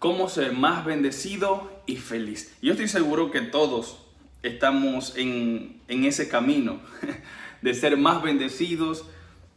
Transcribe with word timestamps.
cómo 0.00 0.30
ser 0.30 0.54
más 0.54 0.84
bendecido 0.86 1.70
y 1.84 1.96
feliz. 1.96 2.56
Yo 2.62 2.72
estoy 2.72 2.88
seguro 2.88 3.30
que 3.30 3.42
todos 3.42 3.98
estamos 4.42 5.14
en, 5.16 5.82
en 5.88 6.04
ese 6.04 6.26
camino 6.28 6.80
de 7.62 7.74
ser 7.74 7.98
más 7.98 8.22
bendecidos 8.22 9.04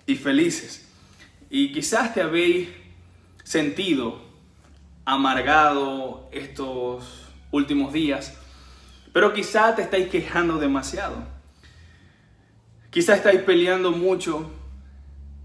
y 0.06 0.16
felices. 0.16 0.92
Y 1.50 1.72
quizás 1.72 2.14
te 2.14 2.22
habéis 2.22 2.68
sentido 3.46 4.22
amargado 5.06 6.28
estos 6.34 7.06
últimos 7.52 7.94
días, 7.94 8.38
pero 9.14 9.34
quizás 9.34 9.78
te 9.78 9.84
estáis 9.84 10.10
quejando 10.10 10.58
demasiado. 10.58 11.24
Quizás 12.90 13.20
estáis 13.20 13.40
peleando 13.42 13.92
mucho 13.92 14.52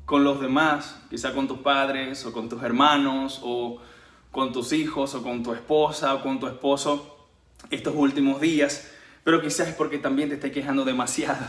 con 0.06 0.24
los 0.24 0.40
demás, 0.40 1.00
quizás 1.08 1.34
con 1.34 1.46
tus 1.46 1.58
padres 1.58 2.26
o 2.26 2.32
con 2.32 2.48
tus 2.48 2.60
hermanos 2.64 3.38
o 3.44 3.80
con 4.30 4.52
tus 4.52 4.72
hijos 4.72 5.14
o 5.14 5.22
con 5.22 5.42
tu 5.42 5.52
esposa 5.52 6.14
o 6.14 6.22
con 6.22 6.38
tu 6.38 6.46
esposo 6.46 7.27
estos 7.70 7.95
últimos 7.96 8.41
días, 8.41 8.91
pero 9.24 9.41
quizás 9.41 9.68
es 9.68 9.74
porque 9.74 9.98
también 9.98 10.28
te 10.28 10.37
estáis 10.37 10.52
quejando 10.52 10.84
demasiado. 10.84 11.45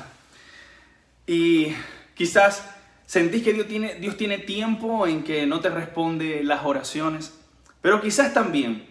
Y 1.28 1.74
quizás 2.16 2.68
sentís 3.06 3.44
que 3.44 3.54
Dios 3.54 3.68
tiene, 3.68 3.96
Dios 3.96 4.18
tiene 4.18 4.40
tiempo 4.40 5.08
en 5.08 5.24
que 5.24 5.46
no 5.46 5.60
te 5.60 5.70
responde 5.70 6.44
las 6.44 6.66
oraciones, 6.66 7.34
pero 7.82 8.02
quizás 8.02 8.34
también 8.34 8.88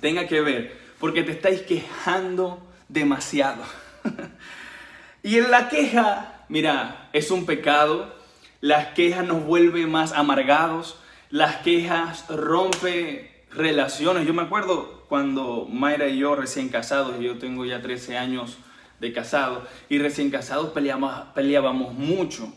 tenga 0.00 0.26
que 0.26 0.40
ver 0.40 0.78
porque 0.98 1.22
te 1.22 1.32
estáis 1.32 1.62
quejando 1.62 2.66
demasiado. 2.88 3.62
y 5.22 5.36
en 5.38 5.50
la 5.50 5.68
queja, 5.68 6.44
mira, 6.48 7.10
es 7.12 7.30
un 7.30 7.46
pecado. 7.46 8.14
Las 8.60 8.88
quejas 8.94 9.26
nos 9.26 9.44
vuelven 9.44 9.90
más 9.90 10.12
amargados. 10.12 10.98
Las 11.34 11.56
quejas 11.62 12.26
rompe 12.28 13.42
relaciones. 13.50 14.24
Yo 14.24 14.32
me 14.32 14.42
acuerdo 14.42 15.02
cuando 15.08 15.66
Mayra 15.68 16.06
y 16.06 16.18
yo 16.18 16.36
recién 16.36 16.68
casados, 16.68 17.18
yo 17.18 17.38
tengo 17.38 17.64
ya 17.64 17.82
13 17.82 18.16
años 18.16 18.58
de 19.00 19.12
casado, 19.12 19.66
y 19.88 19.98
recién 19.98 20.30
casados 20.30 20.68
peleábamos, 20.68 21.32
peleábamos 21.34 21.92
mucho. 21.92 22.54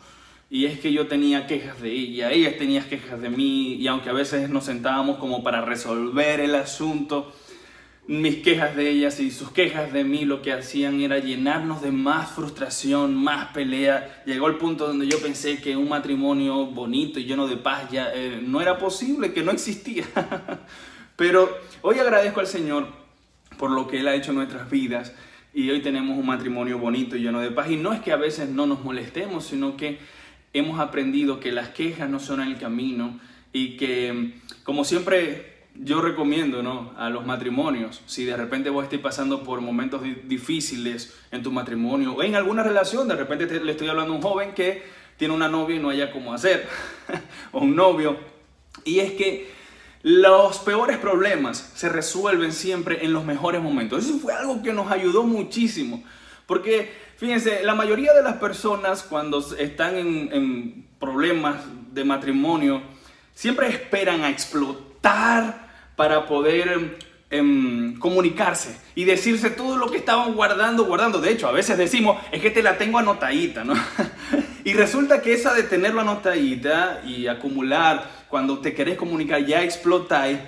Y 0.51 0.67
es 0.67 0.79
que 0.79 0.93
yo 0.93 1.07
tenía 1.07 1.47
quejas 1.47 1.81
de 1.81 1.91
ella, 1.91 2.31
ella 2.31 2.55
tenía 2.55 2.87
quejas 2.87 3.19
de 3.19 3.31
mí, 3.31 3.73
y 3.73 3.87
aunque 3.87 4.11
a 4.11 4.13
veces 4.13 4.47
nos 4.47 4.65
sentábamos 4.65 5.17
como 5.17 5.43
para 5.43 5.61
resolver 5.61 6.39
el 6.39 6.53
asunto, 6.53 7.33
mis 8.07 8.37
quejas 8.37 8.75
de 8.75 8.89
ellas 8.89 9.19
y 9.19 9.31
sus 9.31 9.51
quejas 9.51 9.91
de 9.91 10.05
mí 10.05 10.23
lo 10.23 10.41
que 10.41 10.53
hacían 10.53 11.01
era 11.01 11.19
llenarnos 11.19 11.81
de 11.81 11.91
más 11.91 12.31
frustración, 12.31 13.13
más 13.15 13.49
pelea. 13.49 14.23
Llegó 14.25 14.47
el 14.47 14.55
punto 14.55 14.87
donde 14.87 15.07
yo 15.07 15.19
pensé 15.21 15.61
que 15.61 15.75
un 15.75 15.89
matrimonio 15.89 16.67
bonito 16.67 17.19
y 17.19 17.25
lleno 17.25 17.47
de 17.47 17.57
paz 17.57 17.91
ya 17.91 18.11
eh, 18.13 18.41
no 18.41 18.61
era 18.61 18.77
posible, 18.77 19.33
que 19.33 19.43
no 19.43 19.51
existía. 19.51 20.05
Pero 21.17 21.49
hoy 21.81 21.99
agradezco 21.99 22.39
al 22.39 22.47
Señor 22.47 22.87
por 23.57 23.71
lo 23.71 23.87
que 23.87 23.99
Él 23.99 24.07
ha 24.07 24.15
hecho 24.15 24.31
en 24.31 24.37
nuestras 24.37 24.69
vidas 24.69 25.13
y 25.53 25.69
hoy 25.69 25.81
tenemos 25.81 26.17
un 26.17 26.27
matrimonio 26.27 26.77
bonito 26.79 27.17
y 27.17 27.23
lleno 27.23 27.41
de 27.41 27.51
paz. 27.51 27.69
Y 27.69 27.75
no 27.75 27.91
es 27.91 27.99
que 27.99 28.13
a 28.13 28.17
veces 28.17 28.47
no 28.47 28.67
nos 28.67 28.85
molestemos, 28.85 29.47
sino 29.47 29.75
que 29.75 29.99
hemos 30.53 30.79
aprendido 30.79 31.41
que 31.41 31.51
las 31.51 31.69
quejas 31.69 32.09
no 32.09 32.19
son 32.19 32.41
el 32.41 32.57
camino 32.57 33.19
y 33.51 33.75
que, 33.75 34.35
como 34.63 34.85
siempre 34.85 35.56
yo 35.79 36.01
recomiendo 36.01 36.63
¿no? 36.63 36.93
a 36.97 37.09
los 37.09 37.25
matrimonios, 37.25 38.01
si 38.05 38.25
de 38.25 38.35
repente 38.35 38.69
vos 38.69 38.83
estés 38.83 38.99
pasando 38.99 39.43
por 39.43 39.61
momentos 39.61 40.01
difíciles 40.23 41.15
en 41.31 41.43
tu 41.43 41.51
matrimonio 41.51 42.13
o 42.13 42.23
en 42.23 42.35
alguna 42.35 42.63
relación, 42.63 43.07
de 43.07 43.15
repente 43.15 43.47
le 43.59 43.71
estoy 43.71 43.87
hablando 43.87 44.13
a 44.13 44.15
un 44.15 44.21
joven 44.21 44.53
que 44.53 44.83
tiene 45.17 45.33
una 45.33 45.49
novia 45.49 45.75
y 45.75 45.79
no 45.79 45.89
haya 45.89 46.11
cómo 46.11 46.33
hacer, 46.33 46.67
o 47.51 47.59
un 47.59 47.75
novio, 47.75 48.17
y 48.83 48.99
es 48.99 49.13
que 49.13 49.57
los 50.03 50.59
peores 50.59 50.97
problemas 50.97 51.71
se 51.75 51.89
resuelven 51.89 52.53
siempre 52.53 53.03
en 53.03 53.13
los 53.13 53.25
mejores 53.25 53.61
momentos. 53.61 54.05
Eso 54.05 54.19
fue 54.19 54.33
algo 54.33 54.61
que 54.61 54.71
nos 54.71 54.91
ayudó 54.91 55.23
muchísimo. 55.23 56.03
Porque, 56.45 56.93
fíjense, 57.17 57.63
la 57.63 57.75
mayoría 57.75 58.13
de 58.13 58.23
las 58.23 58.37
personas 58.37 59.03
cuando 59.03 59.45
están 59.57 59.97
en, 59.97 60.87
problemas 60.99 61.57
de 61.91 62.03
matrimonio, 62.03 62.81
siempre 63.35 63.67
esperan 63.67 64.23
a 64.23 64.29
explotar 64.29 65.66
para 65.97 66.27
poder 66.27 66.97
em, 67.29 67.99
comunicarse 67.99 68.77
y 68.95 69.03
decirse 69.03 69.49
todo 69.49 69.75
lo 69.75 69.91
que 69.91 69.97
estaban 69.97 70.33
guardando, 70.33 70.85
guardando. 70.85 71.19
De 71.19 71.31
hecho, 71.31 71.49
a 71.49 71.51
veces 71.51 71.77
decimos, 71.77 72.17
es 72.31 72.41
que 72.41 72.51
te 72.51 72.63
la 72.63 72.77
tengo 72.77 72.99
anotadita, 72.99 73.65
¿no? 73.65 73.73
y 74.63 74.73
resulta 74.73 75.21
que 75.21 75.33
esa 75.33 75.53
de 75.53 75.63
tenerlo 75.63 75.99
anotadita 75.99 77.01
y 77.05 77.27
acumular 77.27 78.09
cuando 78.29 78.59
te 78.59 78.73
querés 78.73 78.95
comunicar 78.95 79.45
ya 79.45 79.63
explotáis 79.63 80.39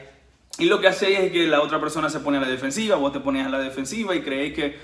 y 0.59 0.65
lo 0.65 0.79
que 0.81 0.87
hacéis 0.87 1.19
es 1.19 1.31
que 1.31 1.47
la 1.47 1.61
otra 1.61 1.79
persona 1.79 2.09
se 2.09 2.19
pone 2.19 2.37
a 2.37 2.41
la 2.41 2.47
defensiva, 2.47 2.97
vos 2.97 3.13
te 3.13 3.19
pones 3.19 3.45
a 3.45 3.49
la 3.49 3.59
defensiva 3.59 4.15
y 4.15 4.21
creéis 4.21 4.53
que 4.53 4.77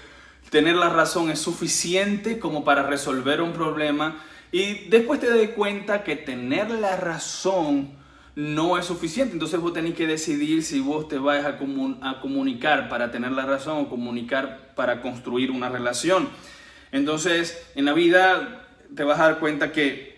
tener 0.49 0.75
la 0.75 0.89
razón 0.89 1.29
es 1.29 1.39
suficiente 1.39 2.39
como 2.39 2.63
para 2.63 2.83
resolver 2.83 3.41
un 3.41 3.51
problema 3.51 4.23
y 4.51 4.87
después 4.87 5.19
te 5.19 5.29
das 5.29 5.49
cuenta 5.49 6.03
que 6.03 6.15
tener 6.15 6.71
la 6.71 6.95
razón 6.95 7.91
no 8.35 8.77
es 8.77 8.85
suficiente. 8.85 9.33
Entonces 9.33 9.59
vos 9.59 9.73
tenés 9.73 9.95
que 9.95 10.07
decidir 10.07 10.63
si 10.63 10.79
vos 10.79 11.07
te 11.07 11.17
vas 11.17 11.45
a, 11.45 11.57
a 12.01 12.21
comunicar 12.21 12.89
para 12.89 13.11
tener 13.11 13.31
la 13.31 13.45
razón 13.45 13.77
o 13.79 13.89
comunicar 13.89 14.73
para 14.75 15.01
construir 15.01 15.51
una 15.51 15.69
relación. 15.69 16.29
Entonces 16.91 17.65
en 17.75 17.85
la 17.85 17.93
vida 17.93 18.67
te 18.95 19.03
vas 19.03 19.19
a 19.19 19.23
dar 19.23 19.39
cuenta 19.39 19.71
que 19.71 20.15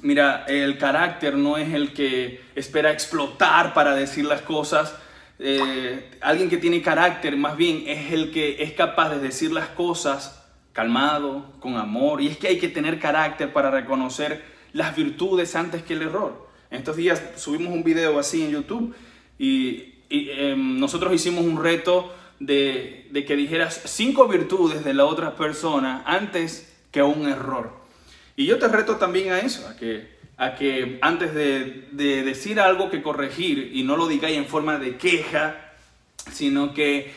Mira, 0.00 0.46
el 0.48 0.78
carácter 0.78 1.36
no 1.36 1.58
es 1.58 1.74
el 1.74 1.92
que 1.92 2.40
espera 2.54 2.90
explotar 2.90 3.74
para 3.74 3.94
decir 3.94 4.24
las 4.24 4.40
cosas. 4.40 4.94
Eh, 5.38 6.18
alguien 6.22 6.48
que 6.48 6.56
tiene 6.56 6.80
carácter 6.80 7.36
más 7.36 7.56
bien 7.56 7.84
es 7.86 8.10
el 8.12 8.30
que 8.30 8.62
es 8.62 8.72
capaz 8.72 9.10
de 9.10 9.18
decir 9.18 9.52
las 9.52 9.68
cosas 9.68 10.42
calmado, 10.72 11.52
con 11.60 11.76
amor. 11.76 12.22
Y 12.22 12.28
es 12.28 12.38
que 12.38 12.48
hay 12.48 12.58
que 12.58 12.68
tener 12.68 12.98
carácter 12.98 13.52
para 13.52 13.70
reconocer 13.70 14.42
las 14.72 14.96
virtudes 14.96 15.54
antes 15.54 15.82
que 15.82 15.92
el 15.92 16.02
error. 16.02 16.48
Estos 16.72 16.96
días 16.96 17.22
subimos 17.36 17.72
un 17.72 17.84
video 17.84 18.18
así 18.18 18.42
en 18.42 18.50
YouTube 18.50 18.94
y, 19.38 19.94
em, 20.08 20.80
nosotros 20.80 21.12
hicimos 21.12 21.44
un 21.44 21.62
reto 21.62 22.12
de, 22.40 23.06
de 23.10 23.24
que 23.24 23.36
dijeras 23.36 23.82
cinco 23.84 24.26
virtudes 24.26 24.84
de 24.84 24.94
la 24.94 25.04
otra 25.04 25.36
persona 25.36 26.02
antes 26.06 26.74
que 26.90 27.02
un 27.02 27.28
error. 27.28 27.82
Y 28.36 28.46
yo 28.46 28.58
te 28.58 28.68
reto 28.68 28.96
también 28.96 29.32
a 29.32 29.40
eso, 29.40 29.68
a 29.68 29.76
que, 29.76 30.98
antes 31.02 31.34
de, 31.34 32.22
decir 32.24 32.58
algo 32.58 32.90
que 32.90 33.02
corregir 33.02 33.70
y 33.74 33.82
no 33.82 33.96
lo 33.96 34.08
digáis 34.08 34.38
en 34.38 34.46
forma 34.46 34.78
de 34.78 34.96
queja, 34.96 35.72
sino 36.30 36.72
que 36.72 37.12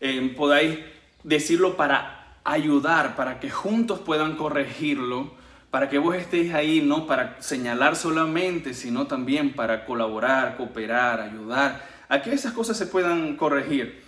eh, 0.00 0.34
podáis 0.36 0.78
decirlo 1.24 1.76
para 1.76 2.36
ayudar, 2.44 3.16
para 3.16 3.40
que 3.40 3.50
juntos 3.50 3.98
puedan 4.00 4.36
corregirlo, 4.36 5.32
para 5.70 5.88
que 5.88 5.98
vos 5.98 6.16
estéis 6.16 6.52
ahí 6.52 6.80
no 6.80 7.06
para 7.06 7.40
señalar 7.40 7.94
solamente, 7.94 8.74
sino 8.74 9.06
también 9.06 9.54
para 9.54 9.86
colaborar, 9.86 10.56
cooperar, 10.56 11.20
ayudar, 11.20 11.86
a 12.08 12.22
que 12.22 12.32
esas 12.32 12.52
cosas 12.52 12.76
se 12.76 12.86
puedan 12.86 13.36
corregir. 13.36 14.02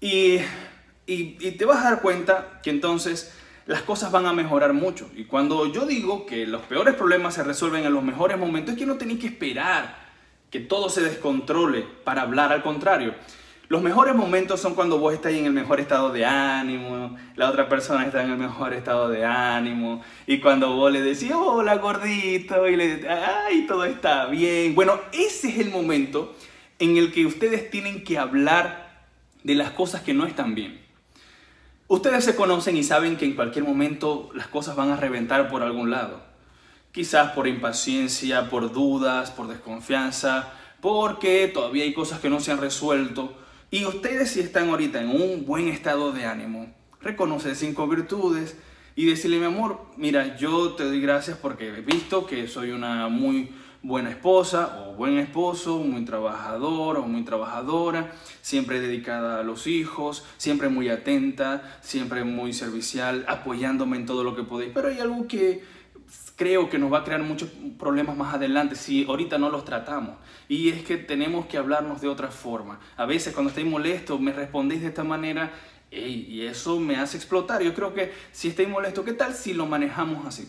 Y, 0.00 0.40
y, 1.06 1.50
te 1.52 1.64
vas 1.64 1.84
a 1.84 1.90
dar 1.90 2.02
cuenta 2.02 2.60
que 2.62 2.68
entonces 2.68 3.34
las 3.64 3.82
cosas 3.82 4.12
van 4.12 4.26
a 4.26 4.34
mejorar 4.34 4.74
mucho. 4.74 5.10
Y 5.16 5.24
cuando 5.24 5.72
yo 5.72 5.86
digo 5.86 6.26
que 6.26 6.46
los 6.46 6.62
peores 6.62 6.94
problemas 6.94 7.34
se 7.34 7.42
resuelven 7.42 7.86
en 7.86 7.94
los 7.94 8.04
mejores 8.04 8.38
momentos, 8.38 8.74
es 8.74 8.78
que 8.78 8.86
no 8.86 8.96
tenéis 8.96 9.20
que 9.20 9.28
esperar 9.28 10.06
que 10.50 10.60
todo 10.60 10.90
se 10.90 11.00
descontrole 11.02 11.86
para 12.04 12.22
hablar, 12.22 12.52
al 12.52 12.62
contrario. 12.62 13.14
Los 13.68 13.82
mejores 13.82 14.14
momentos 14.14 14.60
son 14.60 14.74
cuando 14.74 14.98
vos 14.98 15.12
estás 15.12 15.32
en 15.32 15.44
el 15.44 15.52
mejor 15.52 15.80
estado 15.80 16.12
de 16.12 16.24
ánimo, 16.24 17.16
la 17.34 17.50
otra 17.50 17.68
persona 17.68 18.06
está 18.06 18.22
en 18.22 18.30
el 18.30 18.38
mejor 18.38 18.72
estado 18.72 19.08
de 19.08 19.24
ánimo, 19.24 20.02
y 20.24 20.38
cuando 20.38 20.76
vos 20.76 20.92
le 20.92 21.00
decís, 21.00 21.32
hola 21.34 21.76
gordito, 21.78 22.68
y 22.68 22.76
le 22.76 23.08
ay, 23.08 23.66
todo 23.66 23.84
está 23.84 24.26
bien. 24.26 24.76
Bueno, 24.76 25.00
ese 25.12 25.48
es 25.48 25.58
el 25.58 25.70
momento 25.70 26.36
en 26.78 26.96
el 26.96 27.12
que 27.12 27.26
ustedes 27.26 27.68
tienen 27.68 28.04
que 28.04 28.18
hablar 28.18 29.04
de 29.42 29.56
las 29.56 29.70
cosas 29.70 30.02
que 30.02 30.14
no 30.14 30.26
están 30.26 30.54
bien. 30.54 30.80
Ustedes 31.88 32.24
se 32.24 32.36
conocen 32.36 32.76
y 32.76 32.84
saben 32.84 33.16
que 33.16 33.24
en 33.24 33.34
cualquier 33.34 33.64
momento 33.64 34.30
las 34.34 34.46
cosas 34.46 34.76
van 34.76 34.90
a 34.90 34.96
reventar 34.96 35.48
por 35.48 35.62
algún 35.62 35.90
lado. 35.90 36.20
Quizás 36.92 37.32
por 37.32 37.48
impaciencia, 37.48 38.48
por 38.48 38.72
dudas, 38.72 39.32
por 39.32 39.48
desconfianza, 39.48 40.52
porque 40.80 41.48
todavía 41.48 41.84
hay 41.84 41.94
cosas 41.94 42.20
que 42.20 42.30
no 42.30 42.38
se 42.38 42.52
han 42.52 42.58
resuelto. 42.58 43.36
Y 43.70 43.84
ustedes 43.84 44.30
si 44.30 44.40
están 44.40 44.68
ahorita 44.68 45.00
en 45.00 45.08
un 45.08 45.44
buen 45.44 45.66
estado 45.66 46.12
de 46.12 46.24
ánimo, 46.24 46.72
reconocer 47.00 47.56
cinco 47.56 47.88
virtudes 47.88 48.56
y 48.94 49.06
decirle, 49.06 49.40
mi 49.40 49.46
amor, 49.46 49.80
mira, 49.96 50.36
yo 50.36 50.74
te 50.74 50.84
doy 50.84 51.00
gracias 51.00 51.36
porque 51.36 51.68
he 51.68 51.80
visto 51.80 52.26
que 52.26 52.46
soy 52.46 52.70
una 52.70 53.08
muy 53.08 53.50
buena 53.82 54.10
esposa 54.10 54.84
o 54.86 54.94
buen 54.94 55.18
esposo, 55.18 55.78
muy 55.78 56.04
trabajador 56.04 56.98
o 56.98 57.02
muy 57.02 57.24
trabajadora, 57.24 58.12
siempre 58.40 58.80
dedicada 58.80 59.40
a 59.40 59.42
los 59.42 59.66
hijos, 59.66 60.24
siempre 60.36 60.68
muy 60.68 60.88
atenta, 60.88 61.78
siempre 61.82 62.22
muy 62.22 62.52
servicial, 62.52 63.24
apoyándome 63.28 63.96
en 63.96 64.06
todo 64.06 64.22
lo 64.22 64.36
que 64.36 64.44
podéis. 64.44 64.70
Pero 64.72 64.88
hay 64.88 65.00
algo 65.00 65.26
que 65.26 65.62
creo 66.36 66.68
que 66.70 66.78
nos 66.78 66.92
va 66.92 66.98
a 66.98 67.04
crear 67.04 67.22
muchos 67.22 67.50
problemas 67.78 68.16
más 68.16 68.34
adelante 68.34 68.76
si 68.76 69.04
ahorita 69.04 69.38
no 69.38 69.50
los 69.50 69.64
tratamos. 69.64 70.16
Y 70.48 70.68
es 70.68 70.84
que 70.84 70.96
tenemos 70.96 71.46
que 71.46 71.56
hablarnos 71.56 72.00
de 72.00 72.08
otra 72.08 72.28
forma. 72.28 72.78
A 72.96 73.06
veces 73.06 73.34
cuando 73.34 73.50
estoy 73.50 73.64
molesto 73.64 74.18
me 74.18 74.32
respondéis 74.32 74.82
de 74.82 74.88
esta 74.88 75.04
manera 75.04 75.52
y 75.90 76.42
eso 76.42 76.78
me 76.78 76.96
hace 76.96 77.16
explotar. 77.16 77.62
Yo 77.62 77.74
creo 77.74 77.94
que 77.94 78.12
si 78.32 78.48
estoy 78.48 78.66
molesto, 78.66 79.04
¿qué 79.04 79.12
tal 79.12 79.34
si 79.34 79.54
lo 79.54 79.66
manejamos 79.66 80.26
así? 80.26 80.48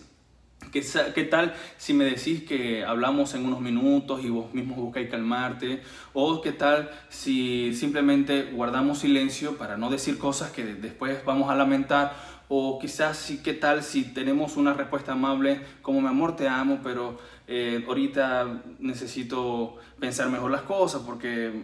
¿Qué, 0.71 0.83
¿Qué, 1.15 1.23
tal 1.23 1.53
si 1.77 1.93
me 1.93 2.03
decís 2.03 2.43
que 2.43 2.83
hablamos 2.83 3.33
en 3.35 3.45
unos 3.45 3.61
minutos 3.61 4.23
y 4.23 4.29
vos 4.29 4.53
mismo 4.53 4.75
buscáis 4.75 5.09
calmarte? 5.09 5.81
¿O 6.13 6.41
qué 6.41 6.51
tal 6.51 6.91
si 7.09 7.73
simplemente 7.73 8.51
guardamos 8.51 8.99
silencio 8.99 9.57
para 9.57 9.77
no 9.77 9.89
decir 9.89 10.17
cosas 10.17 10.51
que 10.51 10.65
después 10.65 11.23
vamos 11.25 11.49
a 11.49 11.55
lamentar? 11.55 12.36
O 12.49 12.79
quizás 12.79 13.17
sí, 13.17 13.41
¿qué 13.43 13.53
tal 13.53 13.83
si 13.83 14.03
tenemos 14.03 14.55
una 14.55 14.73
respuesta 14.73 15.11
amable 15.11 15.59
como 15.81 16.01
mi 16.01 16.07
amor 16.07 16.35
te 16.35 16.47
amo, 16.47 16.79
pero 16.81 17.19
eh, 17.47 17.83
ahorita 17.87 18.61
necesito 18.79 19.75
pensar 19.99 20.29
mejor 20.29 20.51
las 20.51 20.61
cosas 20.61 21.01
porque, 21.05 21.63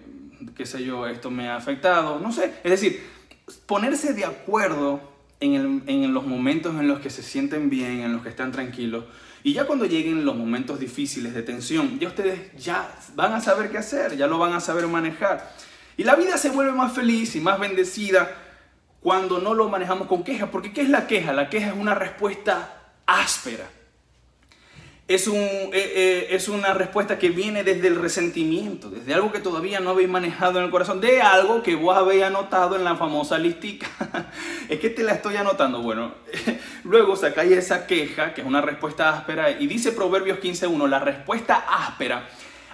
qué 0.56 0.66
sé 0.66 0.84
yo, 0.84 1.08
esto 1.08 1.32
me 1.32 1.48
ha 1.48 1.56
afectado? 1.56 2.20
No 2.20 2.34
sé, 2.34 2.54
es 2.64 2.72
decir, 2.72 3.02
ponerse 3.66 4.14
de 4.14 4.26
acuerdo 4.26 5.14
en, 5.40 6.14
los 6.14 6.26
momentos 6.26 6.76
en 6.76 6.88
los 6.88 7.00
que 7.00 7.10
se 7.10 7.22
sienten 7.24 7.70
bien, 7.70 8.02
en 8.02 8.14
los 8.14 8.24
que 8.24 8.30
están 8.30 8.52
tranquilos. 8.52 9.06
Y 9.44 9.54
ya 9.54 9.66
cuando 9.66 9.86
lleguen 9.86 10.26
los 10.26 10.36
momentos 10.36 10.80
difíciles 10.80 11.34
de 11.34 11.44
tensión, 11.44 12.00
ya 12.00 12.08
ustedes 12.08 12.40
ya 12.58 12.94
van 13.16 13.34
a 13.34 13.42
saber 13.42 13.70
qué 13.70 13.78
hacer, 13.78 14.16
ya 14.16 14.28
lo 14.28 14.38
van 14.38 14.54
a 14.54 14.60
saber 14.60 14.88
manejar. 14.88 15.54
Y 15.98 16.04
la 16.04 16.16
vida 16.16 16.38
se 16.38 16.50
vuelve 16.50 16.72
más 16.72 16.94
feliz 16.94 17.36
y 17.36 17.42
más 17.42 17.60
bendecida 17.60 18.36
cuando 19.04 19.40
no 19.40 19.54
lo 19.54 19.70
manejamos 19.70 20.08
con 20.08 20.24
queja. 20.24 20.50
Porque 20.50 20.74
¿qué 20.74 20.82
es 20.82 20.90
la 20.90 21.06
queja? 21.06 21.34
La 21.34 21.50
queja 21.50 21.68
es 21.68 21.76
una 21.76 21.94
respuesta 21.94 22.94
áspera 23.06 23.70
es, 25.08 25.28
un, 25.28 25.36
eh, 25.36 25.70
eh, 25.74 26.28
es 26.32 26.48
una 26.48 26.74
respuesta 26.74 27.20
que 27.20 27.30
viene 27.30 27.64
desde 27.64 27.88
el 27.88 27.98
resentimiento, 27.98 28.90
desde 28.90 29.14
algo 29.14 29.32
que 29.32 29.40
todavía 29.40 29.82
no 29.82 29.90
habéis 29.90 30.08
manejado 30.08 30.60
en 30.60 30.66
el 30.66 30.72
corazón, 30.72 31.02
de 31.02 31.22
algo 31.22 31.62
que 31.62 31.76
vos 31.76 31.96
habéis 31.98 32.24
anotado 32.24 32.76
en 32.76 32.86
la 32.86 32.96
famosa 32.96 33.38
listica. 33.38 33.88
es 34.70 34.80
que 34.80 34.90
te 34.90 35.04
la 35.04 35.14
estoy 35.14 35.36
anotando. 35.36 35.82
Bueno, 35.82 36.14
luego 36.84 37.16
sacáis 37.18 37.52
esa 37.52 37.86
queja, 37.86 38.34
que 38.34 38.42
es 38.42 38.48
una 38.48 38.62
respuesta 38.62 39.10
áspera, 39.10 39.52
y 39.52 39.68
dice 39.68 39.92
Proverbios 39.92 40.40
15.1, 40.40 40.88
la 40.88 41.00
respuesta 41.00 41.66
áspera 41.70 42.30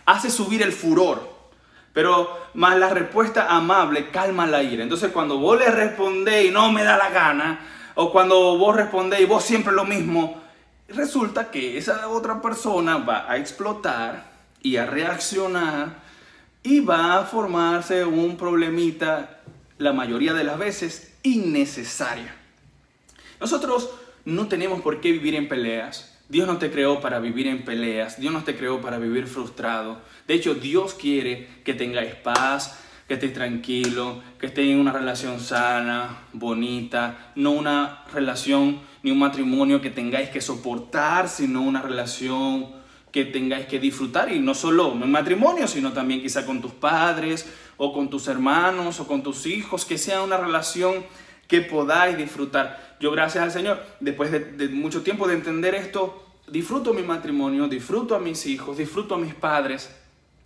hace 0.05 0.29
subir 0.29 0.61
el 0.61 0.71
furor. 0.71 1.38
Pero 1.93 2.37
más 2.53 2.77
la 2.77 2.89
respuesta 2.89 3.47
amable 3.47 4.09
calma 4.09 4.45
la 4.45 4.63
ira. 4.63 4.83
Entonces 4.83 5.11
cuando 5.11 5.37
vos 5.37 5.57
le 5.59 5.69
respondéis 5.71 6.51
no 6.51 6.71
me 6.71 6.83
da 6.83 6.97
la 6.97 7.09
gana, 7.09 7.59
o 7.95 8.11
cuando 8.11 8.57
vos 8.57 8.75
respondéis 8.75 9.27
vos 9.27 9.43
siempre 9.43 9.73
lo 9.73 9.85
mismo, 9.85 10.41
resulta 10.87 11.51
que 11.51 11.77
esa 11.77 12.07
otra 12.07 12.41
persona 12.41 12.97
va 12.97 13.29
a 13.29 13.37
explotar 13.37 14.31
y 14.61 14.77
a 14.77 14.85
reaccionar 14.85 16.09
y 16.63 16.79
va 16.79 17.19
a 17.19 17.25
formarse 17.25 18.05
un 18.05 18.37
problemita 18.37 19.39
la 19.77 19.93
mayoría 19.93 20.33
de 20.33 20.43
las 20.43 20.57
veces 20.57 21.13
innecesaria. 21.23 22.35
Nosotros 23.39 23.89
no 24.25 24.47
tenemos 24.47 24.81
por 24.81 24.99
qué 24.99 25.11
vivir 25.11 25.35
en 25.35 25.47
peleas. 25.47 26.18
Dios 26.29 26.47
no 26.47 26.57
te 26.57 26.69
creó 26.69 27.01
para 27.01 27.19
vivir 27.19 27.47
en 27.47 27.65
peleas. 27.65 28.19
Dios 28.19 28.31
no 28.31 28.43
te 28.43 28.55
creó 28.55 28.79
para 28.81 28.99
vivir 28.99 29.25
frustrado. 29.25 29.99
De 30.27 30.35
hecho, 30.35 30.53
Dios 30.53 30.93
quiere 30.93 31.47
que 31.65 31.73
tengáis 31.73 32.13
paz, 32.13 32.79
que 33.07 33.15
estés 33.15 33.33
tranquilo, 33.33 34.21
que 34.39 34.45
estés 34.45 34.67
en 34.67 34.79
una 34.79 34.91
relación 34.91 35.39
sana, 35.39 36.19
bonita, 36.31 37.31
no 37.33 37.51
una 37.51 38.05
relación 38.13 38.79
ni 39.01 39.09
un 39.09 39.17
matrimonio 39.17 39.81
que 39.81 39.89
tengáis 39.89 40.29
que 40.29 40.39
soportar, 40.39 41.27
sino 41.27 41.63
una 41.63 41.81
relación 41.81 42.67
que 43.11 43.25
tengáis 43.25 43.65
que 43.65 43.79
disfrutar 43.79 44.31
y 44.31 44.39
no 44.39 44.53
solo 44.53 44.93
en 44.93 45.09
matrimonio, 45.09 45.67
sino 45.67 45.93
también 45.93 46.21
quizá 46.21 46.45
con 46.45 46.61
tus 46.61 46.73
padres 46.73 47.51
o 47.77 47.91
con 47.91 48.11
tus 48.11 48.27
hermanos 48.27 48.99
o 48.99 49.07
con 49.07 49.23
tus 49.23 49.47
hijos, 49.47 49.83
que 49.83 49.97
sea 49.97 50.21
una 50.21 50.37
relación 50.37 51.03
que 51.49 51.61
podáis 51.61 52.15
disfrutar. 52.15 52.95
Yo 53.01 53.11
gracias 53.11 53.43
al 53.43 53.51
Señor, 53.51 53.83
después 53.99 54.31
de, 54.31 54.69
mucho 54.69 55.01
tiempo 55.01 55.27
de 55.27 55.33
entender 55.33 55.75
esto, 55.75 56.25
disfruto 56.47 56.93
mi 56.93 57.01
matrimonio, 57.01 57.67
disfruto 57.67 58.15
a 58.15 58.19
mis 58.19 58.45
hijos, 58.45 58.77
disfruto 58.77 59.15
a 59.15 59.17
mis 59.17 59.33
padres, 59.33 59.93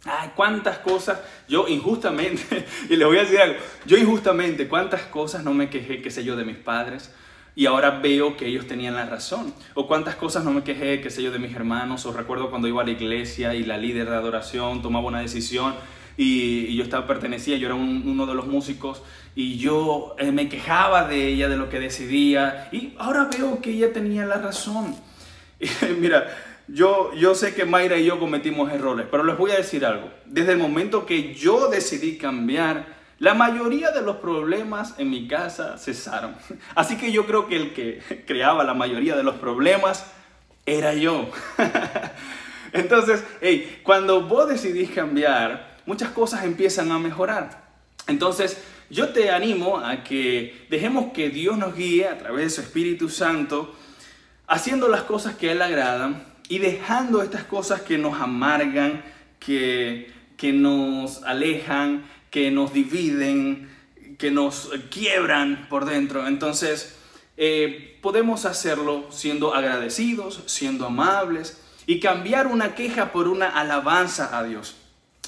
Ay, 0.05 0.31
cuántas 0.35 0.79
cosas, 0.79 1.21
yo 1.47 1.65
injustamente, 1.69 2.65
y 2.89 2.97
le 2.97 3.05
voy 3.05 3.17
a 3.17 3.21
decir 3.21 3.39
algo, 3.39 3.57
yo 3.85 3.97
injustamente, 3.97 4.67
cuántas 4.67 5.03
cosas 5.03 5.45
no 5.45 5.53
me 5.53 5.69
quejé, 5.69 6.01
qué 6.01 6.11
sé 6.11 6.25
yo, 6.25 6.35
de 6.35 6.43
mis 6.43 6.57
padres, 6.57 7.13
y 7.55 7.67
ahora 7.67 8.01
veo 8.01 8.35
que 8.35 8.47
ellos 8.47 8.67
tenían 8.67 8.95
la 8.95 9.05
razón. 9.05 9.53
O 9.75 9.87
cuántas 9.87 10.15
cosas 10.15 10.43
no 10.43 10.51
me 10.51 10.63
quejé, 10.63 10.99
qué 10.99 11.09
sé 11.09 11.23
yo, 11.23 11.31
de 11.31 11.39
mis 11.39 11.55
hermanos, 11.55 12.05
o 12.05 12.11
recuerdo 12.11 12.49
cuando 12.49 12.67
iba 12.67 12.81
a 12.81 12.85
la 12.85 12.91
iglesia 12.91 13.53
y 13.55 13.63
la 13.63 13.77
líder 13.77 14.09
de 14.09 14.15
adoración 14.15 14.81
tomaba 14.81 15.05
una 15.05 15.21
decisión 15.21 15.73
y, 16.17 16.75
yo 16.75 16.83
estaba, 16.83 17.07
pertenecía, 17.07 17.57
yo 17.57 17.67
era 17.67 17.75
uno 17.75 18.25
de 18.25 18.35
los 18.35 18.47
músicos, 18.47 19.01
y 19.35 19.57
yo 19.57 20.15
eh, 20.19 20.31
me 20.31 20.49
quejaba 20.49 21.07
de 21.07 21.27
ella, 21.27 21.49
de 21.49 21.57
lo 21.57 21.69
que 21.69 21.79
decidía, 21.79 22.69
y 22.71 22.93
ahora 22.97 23.29
veo 23.35 23.61
que 23.61 23.71
ella 23.71 23.91
tenía 23.91 24.25
la 24.25 24.37
razón. 24.37 24.95
mira, 25.99 26.27
yo, 26.67 27.13
yo 27.13 27.35
sé 27.35 27.53
que 27.53 27.65
Mayra 27.65 27.97
y 27.97 28.05
yo 28.05 28.19
cometimos 28.19 28.71
errores, 28.71 29.07
pero 29.09 29.23
les 29.23 29.37
voy 29.37 29.51
a 29.51 29.55
decir 29.55 29.85
algo. 29.85 30.09
Desde 30.25 30.53
el 30.53 30.57
momento 30.57 31.05
que 31.05 31.33
yo 31.33 31.67
decidí 31.67 32.17
cambiar, 32.17 32.85
la 33.19 33.33
mayoría 33.33 33.91
de 33.91 34.01
los 34.01 34.17
problemas 34.17 34.95
en 34.97 35.09
mi 35.09 35.27
casa 35.27 35.77
cesaron. 35.77 36.35
Así 36.75 36.97
que 36.97 37.11
yo 37.11 37.25
creo 37.25 37.47
que 37.47 37.55
el 37.55 37.73
que 37.73 38.01
creaba 38.27 38.63
la 38.63 38.73
mayoría 38.73 39.15
de 39.15 39.23
los 39.23 39.35
problemas 39.35 40.05
era 40.65 40.93
yo. 40.93 41.29
Entonces, 42.71 43.23
hey, 43.41 43.81
cuando 43.83 44.21
vos 44.21 44.49
decidís 44.49 44.89
cambiar, 44.91 45.72
muchas 45.85 46.09
cosas 46.09 46.43
empiezan 46.43 46.91
a 46.91 46.99
mejorar. 46.99 47.63
Entonces, 48.07 48.61
yo 48.89 49.09
te 49.09 49.31
animo 49.31 49.79
a 49.79 50.03
que 50.03 50.65
dejemos 50.69 51.13
que 51.13 51.29
Dios 51.29 51.57
nos 51.57 51.75
guíe 51.75 52.07
a 52.07 52.17
través 52.17 52.45
de 52.45 52.49
su 52.49 52.61
Espíritu 52.61 53.09
Santo, 53.09 53.73
haciendo 54.47 54.87
las 54.87 55.03
cosas 55.03 55.35
que 55.35 55.49
a 55.49 55.51
Él 55.53 55.61
agradan 55.61 56.23
y 56.49 56.59
dejando 56.59 57.21
estas 57.21 57.43
cosas 57.43 57.81
que 57.81 57.97
nos 57.97 58.19
amargan, 58.19 59.03
que, 59.39 60.11
que 60.37 60.51
nos 60.53 61.23
alejan, 61.23 62.05
que 62.29 62.51
nos 62.51 62.73
dividen, 62.73 63.69
que 64.17 64.31
nos 64.31 64.69
quiebran 64.89 65.67
por 65.69 65.85
dentro. 65.85 66.27
Entonces, 66.27 66.97
eh, 67.37 67.97
podemos 68.01 68.45
hacerlo 68.45 69.07
siendo 69.09 69.55
agradecidos, 69.55 70.43
siendo 70.45 70.85
amables 70.85 71.61
y 71.85 71.99
cambiar 71.99 72.47
una 72.47 72.75
queja 72.75 73.11
por 73.11 73.27
una 73.27 73.47
alabanza 73.47 74.37
a 74.37 74.43
Dios. 74.43 74.75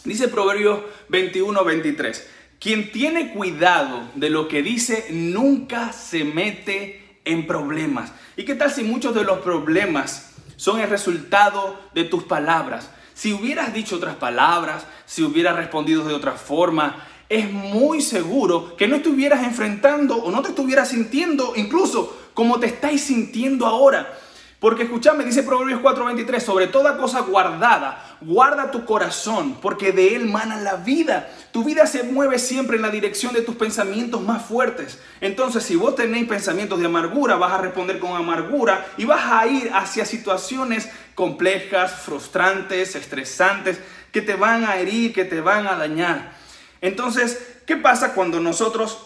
Dice 0.06 0.28
Proverbios 0.28 0.80
21, 1.10 1.64
23. 1.64 2.30
Quien 2.60 2.92
tiene 2.92 3.34
cuidado 3.34 4.10
de 4.16 4.30
lo 4.30 4.48
que 4.48 4.64
dice 4.64 5.08
nunca 5.12 5.92
se 5.92 6.24
mete 6.24 7.20
en 7.26 7.46
problemas. 7.46 8.14
¿Y 8.38 8.46
qué 8.46 8.56
tal 8.56 8.72
si 8.72 8.84
muchos 8.84 9.14
de 9.14 9.24
los 9.24 9.40
problemas 9.40 10.36
son 10.58 10.80
el 10.80 10.90
resultado 10.90 11.80
de 11.94 12.06
tus 12.06 12.24
palabras. 12.24 12.90
Si 13.14 13.34
hubieras 13.34 13.74
dicho 13.74 13.96
otras 13.96 14.16
palabras, 14.16 14.86
si 15.06 15.24
hubieras 15.24 15.56
respondido 15.56 16.04
de 16.04 16.14
otra 16.14 16.34
forma, 16.34 17.06
es 17.30 17.52
muy 17.52 18.02
seguro 18.02 18.76
que 18.76 18.88
no 18.88 18.98
estuvieras 18.98 19.44
enfrentando 19.44 20.18
o 20.18 20.32
no 20.32 20.42
te 20.42 20.50
estuvieras 20.50 20.90
sintiendo 20.90 21.54
incluso 21.56 22.16
como 22.34 22.60
te 22.60 22.68
estáis 22.68 23.02
sintiendo 23.02 23.66
ahora. 23.66 24.18
Porque 24.60 24.84
escúchame, 24.84 25.26
dice 25.26 25.44
Proverbios 25.44 25.82
4:23, 25.82 26.40
sobre 26.40 26.68
toda 26.68 26.98
cosa 26.98 27.20
guardada, 27.22 28.18
guarda 28.22 28.72
tu 28.72 28.86
corazón, 28.86 29.58
porque 29.62 29.92
de 29.92 30.16
él 30.16 30.26
mana 30.28 30.56
la 30.62 30.78
vida. 30.78 31.30
Tu 31.52 31.64
vida 31.64 31.86
se 31.86 32.04
mueve 32.04 32.40
siempre 32.40 32.78
en 32.78 32.82
la 32.82 32.90
dirección 32.90 33.34
de 33.34 33.42
tus 33.42 33.56
pensamientos 33.56 34.22
más 34.22 34.46
fuertes. 34.46 35.00
Entonces, 35.20 35.64
si 35.64 35.76
vos 35.76 35.96
tenéis 35.96 36.28
pensamientos 36.28 36.80
de 36.80 36.86
amargura, 36.86 37.36
vas 37.36 37.52
a 37.52 37.58
responder 37.58 38.00
con 38.00 38.16
amargura 38.16 38.86
y 38.98 39.06
vas 39.06 39.30
a 39.30 39.46
ir 39.46 39.72
hacia 39.74 40.06
situaciones 40.06 40.90
complejas, 41.16 41.92
frustrantes, 42.04 42.96
estresantes, 42.96 43.80
que 44.12 44.22
te 44.22 44.36
van 44.36 44.64
a 44.64 44.78
herir, 44.78 45.14
que 45.14 45.26
te 45.26 45.42
van 45.42 45.68
a 45.68 45.76
dañar. 45.76 46.32
Entonces, 46.80 47.58
¿qué 47.66 47.76
pasa 47.76 48.14
cuando 48.14 48.40
nosotros 48.40 49.06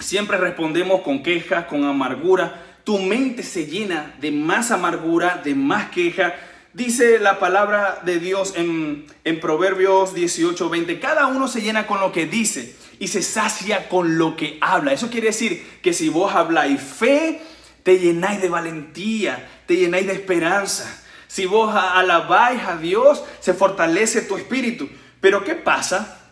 siempre 0.00 0.38
respondemos 0.38 1.02
con 1.02 1.22
quejas, 1.22 1.66
con 1.66 1.84
amargura? 1.84 2.62
Tu 2.86 3.00
mente 3.00 3.42
se 3.42 3.66
llena 3.66 4.14
de 4.20 4.30
más 4.30 4.70
amargura, 4.70 5.42
de 5.44 5.56
más 5.56 5.90
queja. 5.90 6.36
Dice 6.72 7.18
la 7.18 7.40
palabra 7.40 8.00
de 8.04 8.20
Dios 8.20 8.52
en, 8.54 9.06
en 9.24 9.40
Proverbios 9.40 10.14
18, 10.14 10.70
20, 10.70 11.00
cada 11.00 11.26
uno 11.26 11.48
se 11.48 11.62
llena 11.62 11.88
con 11.88 11.98
lo 11.98 12.12
que 12.12 12.26
dice 12.26 12.76
y 13.00 13.08
se 13.08 13.22
sacia 13.22 13.88
con 13.88 14.18
lo 14.18 14.36
que 14.36 14.58
habla. 14.60 14.92
Eso 14.92 15.10
quiere 15.10 15.26
decir 15.26 15.66
que 15.82 15.92
si 15.92 16.10
vos 16.10 16.32
habláis 16.32 16.80
fe, 16.80 17.42
te 17.82 17.98
llenáis 17.98 18.40
de 18.40 18.50
valentía, 18.50 19.48
te 19.66 19.74
llenáis 19.74 20.06
de 20.06 20.12
esperanza. 20.12 21.02
Si 21.26 21.44
vos 21.44 21.74
alabáis 21.74 22.62
a 22.62 22.76
Dios, 22.76 23.24
se 23.40 23.52
fortalece 23.52 24.22
tu 24.22 24.36
espíritu. 24.36 24.88
Pero 25.20 25.42
¿qué 25.42 25.56
pasa 25.56 26.25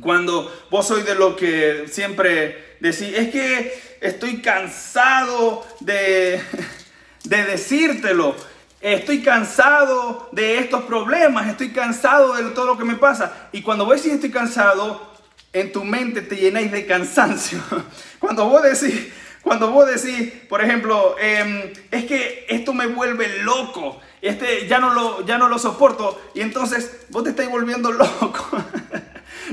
cuando 0.00 0.52
vos 0.70 0.86
sois 0.86 1.04
de 1.04 1.14
lo 1.14 1.34
que 1.36 1.86
siempre 1.90 2.76
decís? 2.80 3.12
Es 3.14 3.30
que 3.30 3.96
estoy 4.00 4.40
cansado 4.42 5.66
de, 5.80 6.40
de 7.24 7.44
decírtelo. 7.44 8.36
estoy 8.80 9.22
cansado 9.22 10.28
de 10.32 10.58
estos 10.58 10.84
problemas, 10.84 11.48
estoy 11.48 11.70
cansado 11.70 12.34
de 12.34 12.50
todo 12.50 12.66
lo 12.66 12.78
que 12.78 12.84
me 12.84 12.96
pasa. 12.96 13.48
Y 13.52 13.62
cuando 13.62 13.84
vos 13.84 13.96
decís 13.96 14.12
estoy 14.12 14.30
cansado, 14.30 15.08
en 15.52 15.72
tu 15.72 15.84
mente 15.84 16.22
te 16.22 16.36
llenáis 16.36 16.70
de 16.70 16.86
cansancio. 16.86 17.60
Cuando 18.18 18.48
vos 18.48 18.62
decís, 18.62 19.08
cuando 19.42 19.70
vos 19.70 19.86
decís, 19.86 20.32
por 20.48 20.60
ejemplo, 20.60 21.16
em, 21.18 21.72
es 21.90 22.04
que 22.04 22.44
esto 22.48 22.74
me 22.74 22.86
vuelve 22.86 23.42
loco, 23.42 24.00
este, 24.20 24.66
ya, 24.66 24.78
no 24.78 24.92
lo, 24.92 25.24
ya 25.24 25.38
no 25.38 25.48
lo 25.48 25.58
soporto, 25.58 26.20
y 26.34 26.40
entonces 26.40 27.06
vos 27.10 27.24
te 27.24 27.30
estás 27.30 27.48
volviendo 27.48 27.90
loco. 27.92 28.62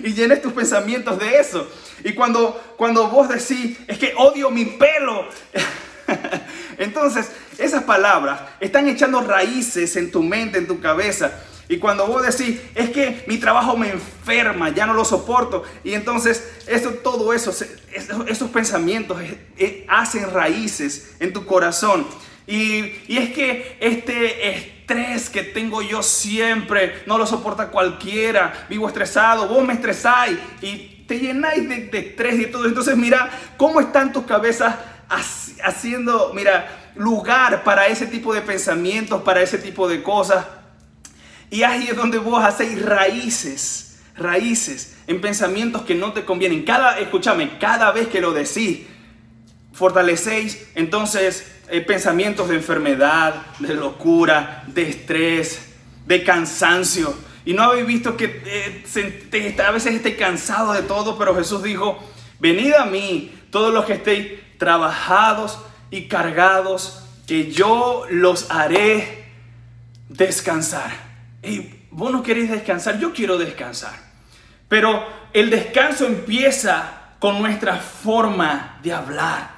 Y 0.03 0.13
llenes 0.13 0.41
tus 0.41 0.53
pensamientos 0.53 1.19
de 1.19 1.39
eso. 1.39 1.67
Y 2.03 2.13
cuando, 2.13 2.61
cuando 2.77 3.09
vos 3.09 3.29
decís, 3.29 3.77
es 3.87 3.97
que 3.97 4.13
odio 4.17 4.49
mi 4.51 4.65
pelo, 4.65 5.27
entonces 6.77 7.31
esas 7.57 7.83
palabras 7.83 8.41
están 8.59 8.87
echando 8.87 9.21
raíces 9.21 9.95
en 9.95 10.11
tu 10.11 10.21
mente, 10.21 10.57
en 10.57 10.67
tu 10.67 10.79
cabeza. 10.79 11.31
Y 11.67 11.77
cuando 11.77 12.05
vos 12.05 12.21
decís, 12.23 12.59
es 12.75 12.91
que 12.91 13.23
mi 13.27 13.37
trabajo 13.37 13.75
me 13.75 13.89
enferma, 13.89 14.69
ya 14.69 14.85
no 14.85 14.93
lo 14.93 15.03
soporto. 15.03 15.63
Y 15.83 15.93
entonces 15.93 16.47
eso, 16.67 16.91
todo 16.91 17.33
eso, 17.33 17.51
esos 18.27 18.49
pensamientos 18.51 19.19
eh, 19.21 19.39
eh, 19.57 19.85
hacen 19.89 20.29
raíces 20.31 21.15
en 21.19 21.33
tu 21.33 21.45
corazón. 21.45 22.05
Y, 22.45 22.93
y, 23.07 23.17
es 23.17 23.33
que 23.33 23.77
este 23.79 24.74
estrés 24.85 25.31
que 25.31 25.41
tengo 25.41 25.81
yo 25.81 26.03
siempre 26.03 27.01
no 27.07 27.17
lo 27.17 27.25
soporta 27.25 27.69
cualquiera. 27.69 28.67
Vivo 28.69 28.87
estresado, 28.87 29.47
vos 29.47 29.65
me 29.65 29.73
estresáis 29.73 30.37
y 30.61 31.03
te 31.07 31.19
llenáis 31.19 31.67
de, 31.67 31.87
de 31.87 31.99
estrés 31.99 32.39
y 32.39 32.45
todo. 32.45 32.65
Entonces 32.65 32.95
mira 32.95 33.31
cómo 33.57 33.81
están 33.81 34.13
tus 34.13 34.25
cabezas 34.25 34.75
haciendo, 35.63 36.31
mira, 36.35 36.91
lugar 36.95 37.63
para 37.63 37.87
ese 37.87 38.05
tipo 38.05 38.31
de 38.33 38.41
pensamientos, 38.41 39.23
para 39.23 39.41
ese 39.41 39.57
tipo 39.57 39.87
de 39.87 40.03
cosas. 40.03 40.45
Y 41.49 41.63
ahí 41.63 41.87
es 41.89 41.95
donde 41.95 42.19
vos 42.19 42.43
hacéis 42.43 42.79
raíces, 42.83 43.99
raíces 44.15 44.97
en 45.07 45.19
pensamientos 45.19 45.81
que 45.81 45.95
no 45.95 46.13
te 46.13 46.25
convienen. 46.25 46.63
Cada, 46.63 46.99
escúchame, 46.99 47.57
cada 47.57 47.91
vez 47.91 48.07
que 48.07 48.21
lo 48.21 48.33
decís, 48.33 48.81
fortalecéis 49.73 50.67
entonces 50.75 51.54
eh, 51.69 51.81
pensamientos 51.81 52.49
de 52.49 52.55
enfermedad, 52.55 53.35
de 53.59 53.73
locura, 53.73 54.63
de 54.67 54.89
estrés, 54.89 55.73
de 56.05 56.23
cansancio. 56.23 57.15
Y 57.45 57.53
no 57.53 57.63
habéis 57.63 57.85
visto 57.85 58.17
que 58.17 58.41
eh, 58.45 59.55
a 59.65 59.71
veces 59.71 59.95
esté 59.95 60.15
cansado 60.15 60.73
de 60.73 60.81
todo, 60.83 61.17
pero 61.17 61.35
Jesús 61.35 61.63
dijo, 61.63 61.99
venid 62.39 62.73
a 62.73 62.85
mí, 62.85 63.31
todos 63.51 63.73
los 63.73 63.85
que 63.85 63.93
estéis 63.93 64.33
trabajados 64.57 65.59
y 65.91 66.07
cargados, 66.07 67.03
que 67.27 67.51
yo 67.51 68.05
los 68.09 68.51
haré 68.51 69.25
descansar. 70.09 70.91
Y 71.43 71.69
vos 71.91 72.11
no 72.11 72.23
queréis 72.23 72.49
descansar, 72.49 72.99
yo 72.99 73.13
quiero 73.13 73.37
descansar. 73.37 73.93
Pero 74.67 75.05
el 75.33 75.49
descanso 75.49 76.05
empieza 76.05 77.13
con 77.19 77.39
nuestra 77.39 77.77
forma 77.77 78.79
de 78.83 78.93
hablar. 78.93 79.54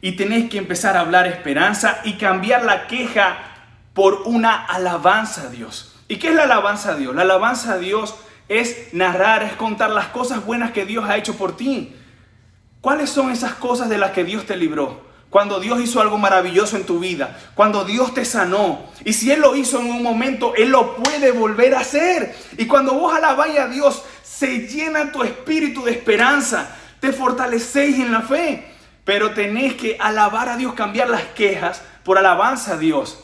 Y 0.00 0.12
tenés 0.12 0.48
que 0.48 0.58
empezar 0.58 0.96
a 0.96 1.00
hablar 1.00 1.26
esperanza 1.26 2.00
y 2.04 2.14
cambiar 2.14 2.64
la 2.64 2.86
queja 2.86 3.36
por 3.94 4.22
una 4.24 4.64
alabanza 4.64 5.42
a 5.42 5.50
Dios. 5.50 5.94
¿Y 6.08 6.16
qué 6.16 6.28
es 6.28 6.34
la 6.34 6.44
alabanza 6.44 6.92
a 6.92 6.96
Dios? 6.96 7.14
La 7.14 7.22
alabanza 7.22 7.74
a 7.74 7.78
Dios 7.78 8.14
es 8.48 8.92
narrar, 8.92 9.42
es 9.42 9.52
contar 9.52 9.90
las 9.90 10.06
cosas 10.08 10.44
buenas 10.44 10.72
que 10.72 10.84
Dios 10.84 11.08
ha 11.08 11.16
hecho 11.16 11.36
por 11.36 11.56
ti. 11.56 11.94
¿Cuáles 12.80 13.10
son 13.10 13.30
esas 13.30 13.54
cosas 13.54 13.88
de 13.88 13.98
las 13.98 14.12
que 14.12 14.24
Dios 14.24 14.46
te 14.46 14.56
libró? 14.56 15.08
Cuando 15.28 15.60
Dios 15.60 15.80
hizo 15.80 16.00
algo 16.00 16.18
maravilloso 16.18 16.76
en 16.76 16.84
tu 16.84 16.98
vida, 16.98 17.38
cuando 17.54 17.84
Dios 17.84 18.12
te 18.14 18.24
sanó. 18.24 18.86
Y 19.04 19.12
si 19.12 19.30
Él 19.30 19.40
lo 19.40 19.54
hizo 19.54 19.78
en 19.78 19.86
un 19.86 20.02
momento, 20.02 20.54
Él 20.56 20.70
lo 20.70 20.96
puede 20.96 21.30
volver 21.30 21.74
a 21.76 21.80
hacer. 21.80 22.34
Y 22.58 22.66
cuando 22.66 22.94
vos 22.94 23.14
alabáis 23.14 23.58
a 23.58 23.68
Dios, 23.68 24.02
se 24.24 24.66
llena 24.66 25.12
tu 25.12 25.22
espíritu 25.22 25.84
de 25.84 25.92
esperanza, 25.92 26.74
te 26.98 27.12
fortalecéis 27.12 27.96
en 28.00 28.10
la 28.10 28.22
fe. 28.22 28.69
Pero 29.04 29.32
tenés 29.32 29.74
que 29.74 29.96
alabar 29.98 30.48
a 30.48 30.56
Dios, 30.56 30.74
cambiar 30.74 31.08
las 31.08 31.22
quejas 31.22 31.82
por 32.04 32.18
alabanza 32.18 32.74
a 32.74 32.76
Dios. 32.76 33.18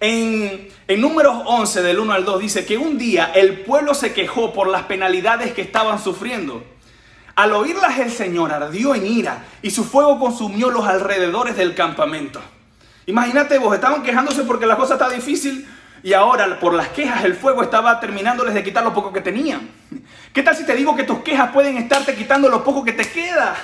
En, 0.00 0.68
en 0.88 1.00
números 1.00 1.42
11 1.46 1.82
del 1.82 1.98
1 1.98 2.12
al 2.12 2.24
2 2.24 2.40
dice 2.40 2.66
que 2.66 2.76
un 2.76 2.98
día 2.98 3.32
el 3.34 3.60
pueblo 3.60 3.94
se 3.94 4.12
quejó 4.12 4.52
por 4.52 4.68
las 4.68 4.82
penalidades 4.84 5.52
que 5.52 5.62
estaban 5.62 5.98
sufriendo. 5.98 6.62
Al 7.34 7.52
oírlas 7.52 7.98
el 7.98 8.10
Señor 8.10 8.52
ardió 8.52 8.94
en 8.94 9.06
ira 9.06 9.44
y 9.62 9.70
su 9.70 9.84
fuego 9.84 10.18
consumió 10.18 10.70
los 10.70 10.86
alrededores 10.86 11.56
del 11.56 11.74
campamento. 11.74 12.40
Imagínate 13.06 13.58
vos, 13.58 13.74
estaban 13.74 14.02
quejándose 14.02 14.42
porque 14.42 14.66
la 14.66 14.76
cosa 14.76 14.94
está 14.94 15.08
difícil 15.08 15.66
y 16.06 16.14
ahora 16.14 16.60
por 16.60 16.72
las 16.72 16.90
quejas 16.90 17.24
el 17.24 17.34
fuego 17.34 17.64
estaba 17.64 17.98
terminándoles 17.98 18.54
de 18.54 18.62
quitar 18.62 18.84
lo 18.84 18.94
poco 18.94 19.12
que 19.12 19.20
tenían. 19.20 19.68
¿Qué 20.32 20.40
tal 20.40 20.54
si 20.54 20.64
te 20.64 20.76
digo 20.76 20.94
que 20.94 21.02
tus 21.02 21.18
quejas 21.18 21.50
pueden 21.50 21.76
estarte 21.78 22.14
quitando 22.14 22.48
lo 22.48 22.62
poco 22.62 22.84
que 22.84 22.92
te 22.92 23.10
queda? 23.10 23.56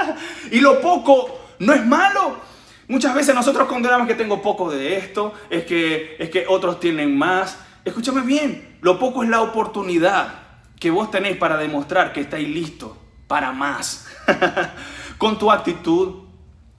y 0.50 0.58
lo 0.58 0.80
poco 0.80 1.52
no 1.60 1.72
es 1.72 1.86
malo. 1.86 2.40
Muchas 2.88 3.14
veces 3.14 3.32
nosotros 3.32 3.68
condenamos 3.68 4.08
que 4.08 4.16
tengo 4.16 4.42
poco 4.42 4.72
de 4.72 4.96
esto, 4.96 5.34
es 5.48 5.66
que, 5.66 6.16
es 6.18 6.30
que 6.30 6.46
otros 6.48 6.80
tienen 6.80 7.16
más. 7.16 7.58
Escúchame 7.84 8.22
bien, 8.22 8.76
lo 8.80 8.98
poco 8.98 9.22
es 9.22 9.28
la 9.28 9.42
oportunidad 9.42 10.34
que 10.80 10.90
vos 10.90 11.12
tenéis 11.12 11.36
para 11.36 11.58
demostrar 11.58 12.12
que 12.12 12.22
estáis 12.22 12.48
listos 12.48 12.90
para 13.28 13.52
más. 13.52 14.08
con 15.18 15.38
tu 15.38 15.52
actitud, 15.52 16.24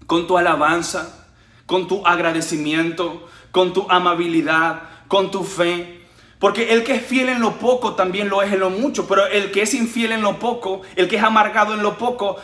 con 0.08 0.28
tu 0.28 0.38
alabanza, 0.38 1.26
con 1.66 1.88
tu 1.88 2.06
agradecimiento, 2.06 3.30
con 3.52 3.72
tu 3.72 3.90
amabilidad, 3.90 4.90
con 5.08 5.32
tu 5.32 5.44
fe. 5.44 6.06
Porque 6.40 6.74
el 6.74 6.84
que 6.84 6.96
es 6.96 7.02
fiel 7.02 7.30
en 7.30 7.40
lo 7.40 7.54
poco 7.54 7.96
también 7.96 8.30
lo 8.30 8.42
es 8.42 8.52
en 8.52 8.60
lo 8.60 8.70
mucho, 8.70 9.08
pero 9.08 9.26
el 9.26 9.52
que 9.52 9.62
es 9.62 9.74
infiel 9.74 10.12
en 10.12 10.22
lo 10.22 10.38
poco, 10.38 10.82
el 10.96 11.08
que 11.08 11.16
es 11.16 11.24
amargado 11.24 11.74
en 11.74 11.82
lo 11.82 11.98
poco, 11.98 12.38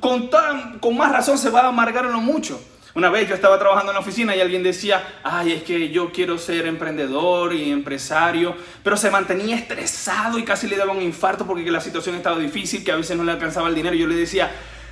con, 0.00 0.96
más 0.96 1.12
razón 1.12 1.36
se 1.36 1.50
va 1.50 1.62
a 1.62 1.68
amargar 1.68 2.06
en 2.06 2.12
lo 2.12 2.20
mucho. 2.20 2.60
Una 2.94 3.10
vez 3.10 3.28
yo 3.28 3.34
estaba 3.34 3.58
trabajando 3.58 3.90
en 3.90 3.96
la 3.96 4.00
oficina 4.00 4.36
y 4.36 4.40
alguien 4.40 4.62
decía, 4.62 5.18
ay, 5.24 5.50
es 5.50 5.62
que 5.64 5.90
yo 5.90 6.12
quiero 6.12 6.38
ser 6.38 6.64
emprendedor 6.66 7.52
y 7.52 7.72
empresario, 7.72 8.54
pero 8.84 8.96
se 8.96 9.10
mantenía 9.10 9.56
estresado 9.56 10.38
y 10.38 10.44
casi 10.44 10.68
le 10.68 10.76
daba 10.76 10.92
un 10.92 11.02
infarto 11.02 11.44
porque 11.44 11.68
la 11.72 11.80
situación 11.80 12.14
estaba 12.14 12.38
difícil, 12.38 12.84
que 12.84 12.92
a 12.92 12.96
veces 12.96 13.16
no 13.16 13.24
le 13.24 13.32
alcanzaba 13.32 13.68
el 13.68 13.74
dinero. 13.74 13.96
Yo 13.96 14.06
le 14.06 14.14
decía, 14.14 14.48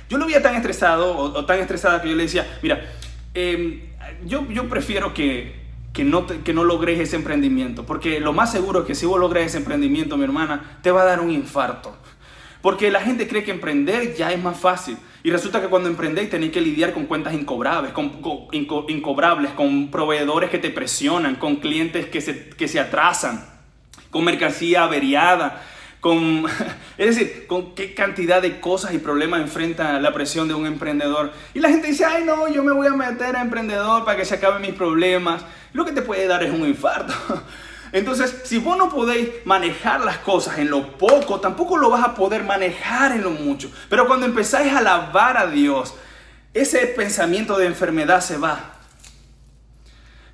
yo 0.09 0.17
lo 0.17 0.25
veía 0.25 0.41
tan 0.41 0.55
estresado 0.55 1.15
o, 1.15 1.45
tan 1.45 1.59
estresada 1.59 2.01
que 2.01 2.09
yo 2.09 2.15
le 2.15 2.23
decía, 2.23 2.59
mira, 2.61 2.91
em, 3.33 3.79
yo 4.25 4.67
prefiero 4.67 5.13
que, 5.13 5.62
que 5.93 6.03
no, 6.03 6.25
que 6.25 6.53
no 6.53 6.63
logres 6.63 6.99
ese 6.99 7.15
emprendimiento, 7.15 7.85
porque 7.85 8.19
lo 8.19 8.33
más 8.33 8.51
seguro 8.51 8.81
es 8.81 8.85
que 8.87 8.95
si 8.95 9.05
vos 9.05 9.19
logras 9.19 9.45
ese 9.45 9.57
emprendimiento, 9.57 10.17
mi 10.17 10.23
hermana, 10.23 10.79
te 10.81 10.91
va 10.91 11.03
a 11.03 11.05
dar 11.05 11.21
un 11.21 11.31
infarto. 11.31 11.95
Porque 12.61 12.89
la 12.89 13.01
gente 13.01 13.27
cree 13.27 13.43
que 13.43 13.51
emprender 13.51 14.15
ya 14.15 14.31
es 14.31 14.41
más 14.41 14.57
fácil. 14.57 14.97
Y 15.21 15.31
resulta 15.31 15.61
que 15.61 15.67
cuando 15.67 15.89
emprendéis 15.89 16.29
tenéis 16.29 16.51
que 16.51 16.61
lidiar 16.61 16.93
con 16.93 17.05
cuentas 17.05 17.33
incobrables, 17.33 17.91
con, 17.91 18.21
incobrables, 18.51 19.51
con 19.51 19.91
proveedores 19.91 20.49
que 20.49 20.59
te 20.59 20.69
presionan, 20.69 21.35
con 21.35 21.57
clientes 21.57 22.07
que 22.07 22.21
se, 22.21 22.49
que 22.49 22.67
se 22.67 22.79
atrasan, 22.79 23.45
con 24.09 24.23
mercancía 24.23 24.83
averiada, 24.85 25.61
con, 26.03 26.43
es 26.97 27.15
decir, 27.15 27.47
con 27.47 27.73
qué 27.75 27.93
cantidad 27.95 28.41
de 28.41 28.59
cosas 28.59 28.93
y 28.93 28.97
problemas 28.97 29.39
enfrenta 29.39 30.01
la 30.01 30.11
presión 30.11 30.49
de 30.49 30.53
un 30.53 30.65
emprendedor. 30.65 31.31
Y 31.53 31.61
la 31.61 31.69
gente 31.69 31.87
dice, 31.87 32.03
ay 32.03 32.25
no, 32.25 32.49
yo 32.49 32.61
me 32.61 32.73
voy 32.73 32.87
a 32.87 32.91
meter 32.91 33.37
a 33.37 33.41
emprendedor 33.41 34.03
para 34.03 34.17
que 34.17 34.25
se 34.25 34.35
acaben 34.35 34.61
mis 34.61 34.73
problemas. 34.73 35.45
Lo 35.71 35.85
que 35.85 35.93
te 35.93 36.01
puede 36.01 36.27
dar 36.27 36.43
es 36.43 36.51
un 36.51 36.67
infarto. 36.67 37.13
Entonces, 37.93 38.41
si 38.43 38.57
vos 38.57 38.77
no 38.77 38.89
podéis 38.89 39.29
manejar 39.45 40.01
las 40.03 40.17
cosas 40.17 40.57
en 40.57 40.69
lo 40.69 40.97
poco, 40.97 41.39
tampoco 41.39 41.77
lo 41.77 41.89
vas 41.89 42.03
a 42.03 42.15
poder 42.15 42.43
manejar 42.43 43.13
en 43.13 43.23
lo 43.23 43.31
mucho. 43.31 43.71
Pero 43.87 44.05
cuando 44.05 44.25
empezáis 44.25 44.73
a 44.73 44.79
alabar 44.79 45.37
a 45.37 45.47
Dios, 45.47 45.93
ese 46.53 46.85
pensamiento 46.87 47.57
de 47.57 47.67
enfermedad 47.67 48.19
se 48.19 48.37
va. 48.37 48.73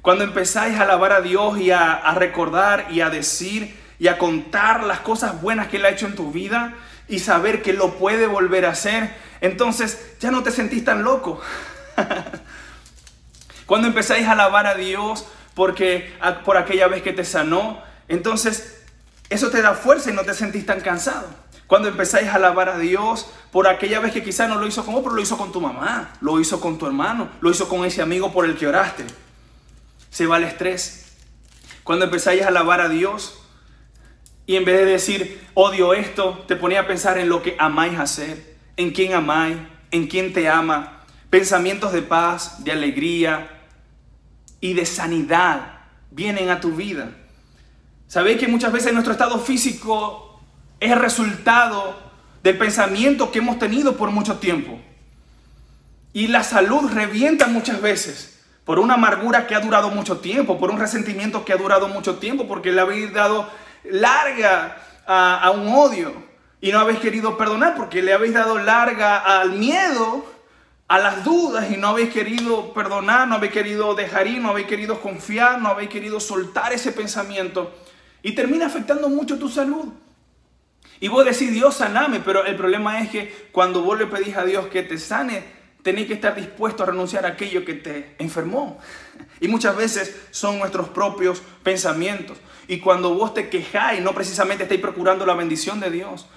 Cuando 0.01 0.23
empezáis 0.23 0.79
a 0.79 0.81
alabar 0.81 1.11
a 1.11 1.21
Dios 1.21 1.59
y 1.59 1.69
a, 1.69 2.11
recordar 2.15 2.88
y 2.89 3.01
a 3.01 3.11
decir 3.11 3.77
y 3.99 4.07
a 4.07 4.17
contar 4.17 4.83
las 4.83 5.01
cosas 5.01 5.41
buenas 5.41 5.67
que 5.67 5.77
Él 5.77 5.85
ha 5.85 5.89
hecho 5.89 6.07
en 6.07 6.15
tu 6.15 6.31
vida 6.31 6.73
y 7.07 7.19
saber 7.19 7.61
que 7.61 7.73
lo 7.73 7.95
puede 7.95 8.27
volver 8.27 8.65
a 8.65 8.71
hacer, 8.71 9.13
entonces 9.41 10.15
ya 10.19 10.31
no 10.31 10.41
te 10.41 10.51
sentís 10.51 10.85
tan 10.85 11.03
loco. 11.03 11.41
Cuando 13.65 13.87
empezáis 13.87 14.27
a 14.27 14.31
alabar 14.31 14.65
a 14.67 14.75
Dios 14.75 15.25
porque 15.53 16.13
por 16.45 16.57
aquella 16.57 16.87
vez 16.87 17.03
que 17.03 17.13
te 17.13 17.25
sanó, 17.25 17.83
entonces 18.07 18.81
eso 19.29 19.49
te 19.49 19.61
da 19.61 19.73
fuerza 19.73 20.09
y 20.09 20.13
no 20.13 20.23
te 20.23 20.33
sentís 20.33 20.65
tan 20.65 20.81
cansado. 20.81 21.27
Cuando 21.67 21.87
empezáis 21.87 22.27
a 22.29 22.35
alabar 22.35 22.69
a 22.69 22.79
Dios 22.79 23.27
por 23.51 23.67
aquella 23.67 23.99
vez 23.99 24.11
que 24.11 24.23
quizás 24.23 24.49
no 24.49 24.55
lo 24.55 24.65
hizo 24.65 24.83
con 24.85 24.95
vos, 24.95 25.03
pero 25.03 25.15
lo 25.15 25.21
hizo 25.21 25.37
con 25.37 25.51
tu 25.51 25.61
mamá, 25.61 26.13
lo 26.21 26.39
hizo 26.39 26.59
con 26.59 26.77
tu 26.77 26.87
hermano, 26.87 27.29
lo 27.41 27.51
hizo 27.51 27.67
con 27.67 27.85
ese 27.85 28.01
amigo 28.01 28.31
por 28.31 28.45
el 28.45 28.57
que 28.57 28.65
oraste. 28.65 29.05
Se 30.09 30.25
va 30.25 30.37
el 30.37 30.45
estrés. 30.45 31.17
Cuando 31.83 32.05
empezáis 32.05 32.41
a 32.43 32.47
alabar 32.47 32.81
a 32.81 32.89
Dios 32.89 33.38
y 34.49 34.55
en 34.55 34.65
vez 34.65 34.79
de 34.79 34.85
decir 34.85 35.47
odio 35.53 35.93
esto, 35.93 36.43
te 36.47 36.55
ponía 36.55 36.79
a 36.79 36.87
pensar 36.87 37.19
en 37.19 37.29
lo 37.29 37.43
que 37.43 37.55
amáis 37.59 37.99
hacer, 37.99 38.55
en 38.77 38.89
quién 38.89 39.13
amáis, 39.13 39.57
en 39.91 40.07
quién 40.07 40.33
te 40.33 40.49
ama, 40.49 41.03
pensamientos 41.29 41.93
de 41.93 42.01
paz, 42.01 42.63
de 42.63 42.71
alegría, 42.71 43.47
y 44.59 44.73
de 44.73 44.87
sanidad 44.87 45.81
vienen 46.09 46.49
a 46.49 46.59
tu 46.59 46.71
vida. 46.71 47.11
Sabéis 48.07 48.39
que 48.39 48.47
muchas 48.47 48.71
veces 48.71 48.91
nuestro 48.91 49.13
estado 49.13 49.37
físico 49.37 50.41
es 50.79 50.93
el 50.93 50.99
resultado 50.99 51.99
del 52.41 52.57
pensamiento 52.57 53.31
que 53.31 53.37
hemos 53.37 53.59
tenido 53.59 53.97
por 53.97 54.09
mucho 54.09 54.39
tiempo. 54.39 54.79
Y 56.11 56.25
la 56.25 56.41
salud 56.41 56.91
revienta 56.91 57.45
muchas 57.45 57.81
veces 57.81 58.39
por 58.65 58.79
una 58.79 58.95
amargura 58.95 59.45
que 59.45 59.53
ha 59.53 59.59
durado 59.59 59.91
mucho 59.91 60.17
tiempo, 60.17 60.57
por 60.57 60.71
un 60.71 60.79
resentimiento 60.79 61.45
que 61.45 61.53
ha 61.53 61.57
durado 61.57 61.87
mucho 61.87 62.15
tiempo, 62.15 62.47
porque 62.47 62.71
le 62.71 62.81
habéis 62.81 63.13
dado 63.13 63.47
larga 63.83 64.77
a, 65.05 65.51
un 65.51 65.67
odio 65.67 66.13
y 66.62 66.71
no 66.71 66.79
habéis 66.79 67.00
querido 67.00 67.38
perdonar, 67.38 67.75
porque 67.75 68.01
le 68.01 68.13
habéis 68.13 68.33
dado 68.33 68.59
larga 68.59 69.17
al 69.17 69.53
miedo, 69.53 70.25
a 70.88 71.00
las 71.00 71.24
dudas 71.24 71.71
y 71.71 71.77
no 71.77 71.89
habéis 71.89 72.09
querido 72.12 72.74
perdonar, 72.74 73.27
no 73.27 73.36
habéis 73.36 73.53
querido 73.53 73.95
dejar 73.95 74.27
ir, 74.27 74.41
no 74.41 74.50
habéis 74.50 74.67
querido 74.67 75.00
confiar, 75.01 75.62
no 75.62 75.69
habéis 75.69 75.89
querido 75.89 76.19
soltar 76.19 76.74
ese 76.74 76.91
pensamiento 76.91 77.71
y 78.21 78.33
termina 78.33 78.65
afectando 78.65 79.09
mucho 79.09 79.38
tu 79.38 79.50
salud. 79.50 79.93
Y 81.00 81.07
vos 81.07 81.24
decís, 81.24 81.51
Dios, 81.51 81.75
saname, 81.75 82.19
pero 82.19 82.45
el 82.45 82.55
problema 82.55 83.01
es 83.01 83.09
que 83.09 83.50
cuando 83.51 83.81
vos 83.81 83.98
le 83.98 84.07
pedís 84.07 84.36
a 84.36 84.43
Dios 84.43 84.67
que 84.67 84.83
te 84.83 84.98
sane, 84.98 85.43
tenéis 85.81 86.07
que 86.07 86.13
estar 86.13 86.36
dispuesto 86.36 86.83
a 86.83 86.88
renunciar 86.88 87.25
a 87.25 87.29
aquello 87.29 87.63
que 87.63 87.75
te 87.75 88.15
enfermó. 88.19 88.79
Y 89.39 89.48
muchas 89.48 89.75
veces 89.75 90.15
son 90.31 90.60
nuestros 90.60 90.89
propios 90.89 91.41
pensamientos. 91.63 92.38
Y 92.67 92.79
cuando 92.79 93.13
vos 93.13 93.34
te 93.34 93.50
quejáis, 93.50 94.01
no 94.01 94.13
precisamente 94.13 94.63
estáis 94.63 94.81
procurando 94.81 95.25
la 95.25 95.34
bendición 95.34 95.79
de 95.79 95.89
Dios. 95.89 96.27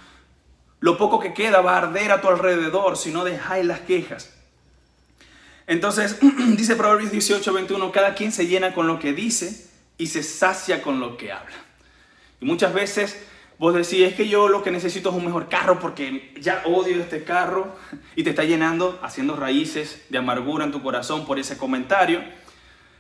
Lo 0.81 0.99
poco 0.99 1.21
que 1.21 1.35
queda 1.35 1.61
va 1.61 1.75
a 1.75 1.79
arder 1.79 2.11
a 2.13 2.21
tu 2.21 2.29
alrededor 2.29 2.97
si 2.97 3.11
no 3.11 3.25
dejáis 3.25 3.65
las 3.65 3.81
quejas. 3.81 4.35
Entonces, 5.67 6.19
dice 6.57 6.77
Proverbios 6.77 7.13
18, 7.13 7.53
21, 7.53 7.93
cada 7.93 8.15
quien 8.15 8.33
se 8.33 8.47
llena 8.47 8.75
con 8.75 8.87
lo 8.87 8.99
que 8.99 9.13
dice 9.13 9.71
y 9.99 10.09
se 10.09 10.23
sacia 10.23 10.83
con 10.83 11.01
lo 11.01 11.17
que 11.17 11.33
habla. 11.33 11.55
Y 12.41 12.45
muchas 12.45 12.75
veces 12.75 13.25
vos 13.59 13.75
decís, 13.75 14.01
es 14.01 14.15
que 14.15 14.29
yo 14.29 14.49
lo 14.49 14.63
que 14.63 14.73
necesito 14.73 15.11
es 15.11 15.15
un 15.15 15.25
mejor 15.25 15.49
carro 15.49 15.79
porque 15.79 16.35
ya 16.41 16.63
odio 16.65 17.01
este 17.01 17.23
carro 17.23 17.77
y 18.17 18.25
te 18.25 18.31
está 18.31 18.43
llenando, 18.43 18.99
haciendo 19.03 19.37
raíces 19.37 20.03
de 20.09 20.19
amargura 20.19 20.65
en 20.65 20.73
tu 20.73 20.83
corazón 20.83 21.27
por 21.27 21.39
ese 21.39 21.57
comentario. 21.57 22.25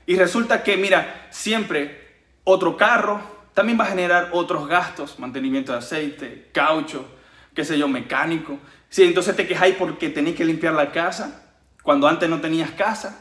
Y 0.07 0.17
resulta 0.17 0.63
que, 0.63 0.77
mira, 0.77 1.29
siempre 1.31 2.21
otro 2.45 2.77
carro 2.77 3.21
también 3.55 3.79
va 3.79 3.85
a 3.85 3.89
generar 3.89 4.31
otros 4.33 4.67
gastos, 4.67 5.19
mantenimiento 5.19 5.73
de 5.73 5.79
aceite, 5.79 6.51
caucho, 6.53 7.07
qué 7.55 7.65
sé 7.65 7.79
yo, 7.79 7.89
mecánico. 7.89 8.59
Sí, 8.89 9.05
entonces 9.05 9.37
te 9.37 9.47
quejáis 9.47 9.77
porque 9.77 10.09
tenéis 10.09 10.37
que 10.37 10.45
limpiar 10.45 10.75
la 10.75 10.91
casa 10.91 11.43
cuando 11.83 12.09
antes 12.09 12.29
no 12.29 12.41
tenías 12.41 12.71
casa. 12.73 13.21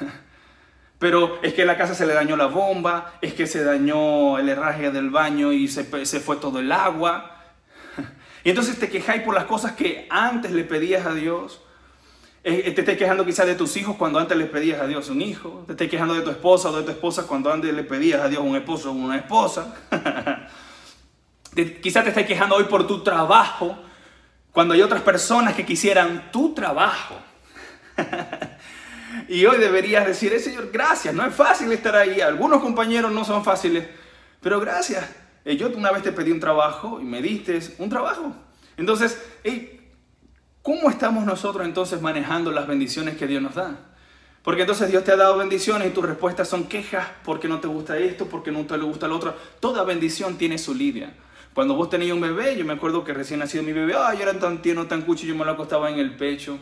Pero 0.98 1.38
es 1.42 1.54
que 1.54 1.64
la 1.64 1.78
casa 1.78 1.94
se 1.94 2.04
le 2.04 2.12
dañó 2.12 2.36
la 2.36 2.46
bomba, 2.46 3.14
es 3.22 3.32
que 3.32 3.46
se 3.46 3.64
dañó 3.64 4.38
el 4.38 4.50
herraje 4.50 4.90
del 4.90 5.08
baño 5.08 5.50
y 5.52 5.66
se, 5.66 5.84
fue 5.84 6.36
todo 6.36 6.60
el 6.60 6.70
agua. 6.72 7.36
Y 8.42 8.48
entonces 8.48 8.78
te 8.78 8.88
quejáis 8.88 9.22
por 9.22 9.34
las 9.34 9.44
cosas 9.44 9.72
que 9.72 10.06
antes 10.08 10.50
le 10.52 10.64
pedías 10.64 11.04
a 11.04 11.12
Dios. 11.12 11.60
Eh, 12.42 12.62
eh, 12.66 12.70
te 12.72 12.80
estás 12.80 12.96
quejando 12.96 13.26
quizás 13.26 13.46
de 13.46 13.54
tus 13.54 13.76
hijos 13.76 13.96
cuando 13.96 14.18
antes 14.18 14.34
le 14.36 14.46
pedías 14.46 14.80
a 14.80 14.86
Dios 14.86 15.10
un 15.10 15.20
hijo. 15.20 15.62
Te 15.66 15.72
estás 15.72 15.88
quejando 15.88 16.14
de 16.14 16.22
tu 16.22 16.30
esposa 16.30 16.70
o 16.70 16.76
de 16.76 16.84
tu 16.84 16.90
esposa 16.90 17.26
cuando 17.26 17.52
antes 17.52 17.72
le 17.74 17.84
pedías 17.84 18.22
a 18.22 18.28
Dios 18.28 18.42
un 18.42 18.56
esposo 18.56 18.90
o 18.90 18.94
una 18.94 19.16
esposa. 19.16 19.74
quizás 21.82 22.04
te 22.04 22.08
estás 22.10 22.24
quejando 22.24 22.56
hoy 22.56 22.64
por 22.64 22.86
tu 22.86 23.02
trabajo 23.02 23.76
cuando 24.52 24.72
hay 24.72 24.80
otras 24.80 25.02
personas 25.02 25.54
que 25.54 25.66
quisieran 25.66 26.32
tu 26.32 26.54
trabajo. 26.54 27.16
y 29.28 29.44
hoy 29.44 29.58
deberías 29.58 30.06
decir, 30.06 30.32
eh, 30.32 30.38
Señor, 30.38 30.70
gracias, 30.72 31.14
no 31.14 31.26
es 31.26 31.34
fácil 31.34 31.70
estar 31.72 31.94
ahí. 31.94 32.22
Algunos 32.22 32.62
compañeros 32.62 33.12
no 33.12 33.22
son 33.22 33.44
fáciles, 33.44 33.86
pero 34.40 34.58
gracias. 34.60 35.04
Yo 35.44 35.68
una 35.68 35.90
vez 35.90 36.02
te 36.02 36.12
pedí 36.12 36.30
un 36.30 36.40
trabajo 36.40 37.00
y 37.02 37.04
me 37.04 37.20
diste 37.20 37.60
un 37.78 37.90
trabajo. 37.90 38.32
Entonces, 38.78 39.22
¿cómo 40.62 40.90
estamos 40.90 41.24
nosotros 41.24 41.66
entonces 41.66 42.00
manejando 42.00 42.50
las 42.50 42.66
bendiciones 42.66 43.16
que 43.16 43.26
Dios 43.26 43.42
nos 43.42 43.54
da? 43.54 43.76
Porque 44.42 44.62
entonces 44.62 44.90
Dios 44.90 45.04
te 45.04 45.12
ha 45.12 45.16
dado 45.16 45.36
bendiciones 45.36 45.88
y 45.88 45.90
tus 45.90 46.04
respuestas 46.04 46.48
son 46.48 46.64
quejas 46.64 47.06
porque 47.24 47.48
no 47.48 47.60
te 47.60 47.68
gusta 47.68 47.98
esto, 47.98 48.26
porque 48.26 48.50
no 48.50 48.64
te 48.64 48.76
gusta 48.78 49.06
lo 49.06 49.16
otro. 49.16 49.34
Toda 49.60 49.84
bendición 49.84 50.38
tiene 50.38 50.56
su 50.56 50.74
lidia. 50.74 51.12
Cuando 51.52 51.74
vos 51.74 51.90
tenías 51.90 52.14
un 52.14 52.20
bebé, 52.20 52.56
yo 52.56 52.64
me 52.64 52.72
acuerdo 52.72 53.04
que 53.04 53.12
recién 53.12 53.40
nacido 53.40 53.62
mi 53.62 53.72
bebé, 53.72 53.94
ay, 53.98 54.18
yo 54.18 54.22
era 54.22 54.38
tan 54.38 54.62
tierno, 54.62 54.86
tan 54.86 55.02
cucho, 55.02 55.26
yo 55.26 55.34
me 55.34 55.44
lo 55.44 55.50
acostaba 55.50 55.90
en 55.90 55.98
el 55.98 56.16
pecho 56.16 56.58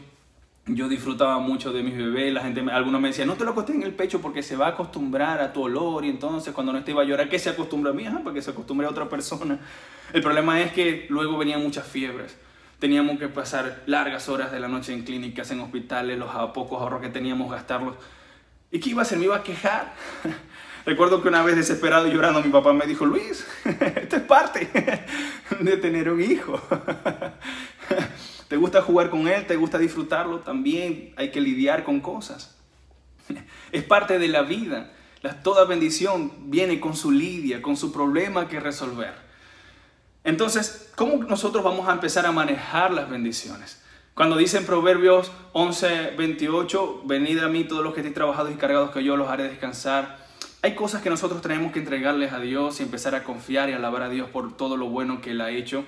yo 0.68 0.88
disfrutaba 0.88 1.38
mucho 1.38 1.72
de 1.72 1.82
mis 1.82 1.96
bebés, 1.96 2.32
la 2.32 2.42
gente, 2.42 2.60
algunos 2.70 3.00
me 3.00 3.08
decían, 3.08 3.28
no 3.28 3.34
te 3.34 3.44
lo 3.44 3.52
acostes 3.52 3.74
en 3.74 3.82
el 3.82 3.94
pecho 3.94 4.20
porque 4.20 4.42
se 4.42 4.56
va 4.56 4.66
a 4.66 4.70
acostumbrar 4.70 5.40
a 5.40 5.52
tu 5.52 5.62
olor 5.62 6.04
y 6.04 6.10
entonces 6.10 6.52
cuando 6.52 6.72
no 6.72 6.78
esté 6.78 6.90
iba 6.90 7.02
a 7.02 7.04
llorar, 7.04 7.28
¿qué 7.28 7.38
se 7.38 7.50
acostumbra 7.50 7.92
a 7.92 7.94
mí? 7.94 8.06
Ajá, 8.06 8.20
porque 8.22 8.42
se 8.42 8.50
acostumbre 8.50 8.86
a 8.86 8.90
otra 8.90 9.08
persona. 9.08 9.58
El 10.12 10.22
problema 10.22 10.60
es 10.60 10.72
que 10.72 11.06
luego 11.08 11.38
venían 11.38 11.62
muchas 11.62 11.86
fiebres. 11.86 12.36
Teníamos 12.78 13.18
que 13.18 13.28
pasar 13.28 13.82
largas 13.86 14.28
horas 14.28 14.52
de 14.52 14.60
la 14.60 14.68
noche 14.68 14.92
en 14.92 15.02
clínicas, 15.02 15.50
en 15.50 15.60
hospitales, 15.60 16.16
los 16.16 16.30
pocos 16.52 16.80
ahorros 16.80 17.00
que 17.00 17.08
teníamos 17.08 17.50
gastarlos. 17.50 17.96
¿Y 18.70 18.78
qué 18.78 18.90
iba 18.90 19.02
a 19.02 19.02
hacer? 19.02 19.18
¿Me 19.18 19.24
iba 19.24 19.36
a 19.36 19.42
quejar? 19.42 19.94
Recuerdo 20.86 21.20
que 21.20 21.28
una 21.28 21.42
vez 21.42 21.56
desesperado 21.56 22.06
y 22.06 22.12
llorando 22.12 22.40
mi 22.40 22.50
papá 22.50 22.72
me 22.72 22.86
dijo, 22.86 23.04
Luis, 23.04 23.46
esto 23.96 24.16
es 24.16 24.22
parte 24.22 24.70
de 25.60 25.76
tener 25.76 26.08
un 26.08 26.22
hijo. 26.22 26.60
¿Te 28.48 28.56
gusta 28.56 28.80
jugar 28.80 29.10
con 29.10 29.26
él? 29.28 29.46
¿Te 29.46 29.56
gusta 29.56 29.76
disfrutarlo? 29.78 30.38
También 30.38 31.12
hay 31.16 31.30
que 31.30 31.40
lidiar 31.40 31.84
con 31.84 32.00
cosas. 32.00 32.56
Es 33.72 33.82
parte 33.82 34.18
de 34.18 34.28
la 34.28 34.42
vida. 34.42 34.92
toda 35.42 35.64
bendición 35.64 36.50
viene 36.50 36.80
con 36.80 36.96
su 36.96 37.10
lidia, 37.10 37.60
con 37.60 37.76
su 37.76 37.92
problema 37.92 38.48
que 38.48 38.60
resolver. 38.60 39.27
Entonces, 40.24 40.90
¿cómo 40.96 41.22
nosotros 41.24 41.64
vamos 41.64 41.88
a 41.88 41.92
empezar 41.92 42.26
a 42.26 42.32
manejar 42.32 42.92
las 42.92 43.08
bendiciones? 43.08 43.82
Cuando 44.14 44.36
dicen 44.36 44.66
Proverbios 44.66 45.30
11, 45.52 46.14
28, 46.18 47.02
venid 47.04 47.38
a 47.38 47.48
mí 47.48 47.64
todos 47.64 47.84
los 47.84 47.94
que 47.94 48.00
estéis 48.00 48.16
trabajados 48.16 48.50
y 48.52 48.56
cargados, 48.56 48.90
que 48.90 49.04
yo 49.04 49.16
los 49.16 49.28
haré 49.28 49.44
descansar. 49.44 50.18
Hay 50.60 50.74
cosas 50.74 51.02
que 51.02 51.08
nosotros 51.08 51.40
tenemos 51.40 51.72
que 51.72 51.78
entregarles 51.78 52.32
a 52.32 52.40
Dios 52.40 52.80
y 52.80 52.82
empezar 52.82 53.14
a 53.14 53.22
confiar 53.22 53.70
y 53.70 53.74
alabar 53.74 54.02
a 54.02 54.08
Dios 54.08 54.28
por 54.28 54.56
todo 54.56 54.76
lo 54.76 54.86
bueno 54.86 55.20
que 55.20 55.30
Él 55.30 55.40
ha 55.40 55.50
hecho. 55.50 55.84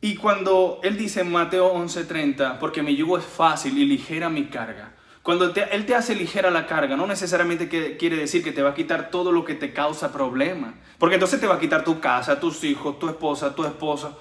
Y 0.00 0.16
cuando 0.16 0.80
Él 0.82 0.96
dice 0.96 1.20
en 1.20 1.30
Mateo 1.30 1.72
11:30, 1.74 2.58
porque 2.58 2.82
mi 2.82 2.96
yugo 2.96 3.18
es 3.18 3.24
fácil 3.24 3.78
y 3.78 3.84
ligera 3.84 4.28
mi 4.28 4.46
carga, 4.46 4.94
cuando 5.28 5.52
Él 5.72 5.84
te 5.84 5.94
hace 5.94 6.14
ligera 6.14 6.50
la 6.50 6.66
carga, 6.66 6.96
no 6.96 7.06
necesariamente 7.06 7.68
quiere 7.68 8.16
decir 8.16 8.42
que 8.42 8.50
te 8.50 8.62
va 8.62 8.70
a 8.70 8.74
quitar 8.74 9.10
todo 9.10 9.30
lo 9.30 9.44
que 9.44 9.54
te 9.54 9.74
causa 9.74 10.10
problema, 10.10 10.72
porque 10.96 11.16
entonces 11.16 11.38
te 11.38 11.46
va 11.46 11.56
a 11.56 11.60
quitar 11.60 11.84
tu 11.84 12.00
casa, 12.00 12.40
tus 12.40 12.64
hijos, 12.64 12.98
tu 12.98 13.10
esposa, 13.10 13.54
tu 13.54 13.62
esposa, 13.66 14.12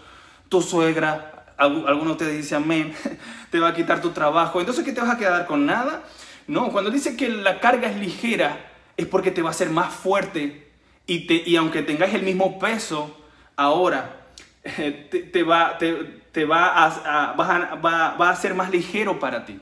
tu 0.50 0.62
suegra, 0.62 1.46
algunos 1.56 2.12
ustedes 2.12 2.36
dicen 2.36 2.64
amén, 2.64 2.94
te 3.52 3.62
va 3.62 3.70
a 3.70 3.74
quitar 3.74 4.02
tu 4.02 4.10
trabajo, 4.10 4.60
entonces 4.60 4.84
¿qué 4.84 4.92
te 4.92 5.00
vas 5.00 5.12
a 5.12 5.18
quedar 5.18 5.46
con 5.46 5.66
nada? 5.66 6.04
No, 6.46 6.74
cuando 6.74 6.92
dice 6.92 7.16
que 7.16 7.30
la 7.30 7.62
carga 7.62 7.90
es 7.90 7.96
ligera, 7.96 8.70
es 8.98 9.06
porque 9.06 9.32
te 9.32 9.42
va 9.42 9.48
a 9.48 9.52
hacer 9.52 9.70
más 9.70 9.94
fuerte 9.94 10.74
y, 11.06 11.26
te, 11.26 11.58
aunque 11.58 11.84
tengáis 11.84 12.16
el 12.16 12.24
mismo 12.24 12.60
peso 12.60 13.18
ahora, 13.56 14.26
te, 14.62 15.00
te, 15.08 15.44
va, 15.44 15.78
a, 15.78 17.34
va, 17.38 18.30
a, 18.30 18.36
ser 18.36 18.56
más 18.56 18.70
ligero 18.72 19.22
para 19.22 19.46
ti. 19.46 19.62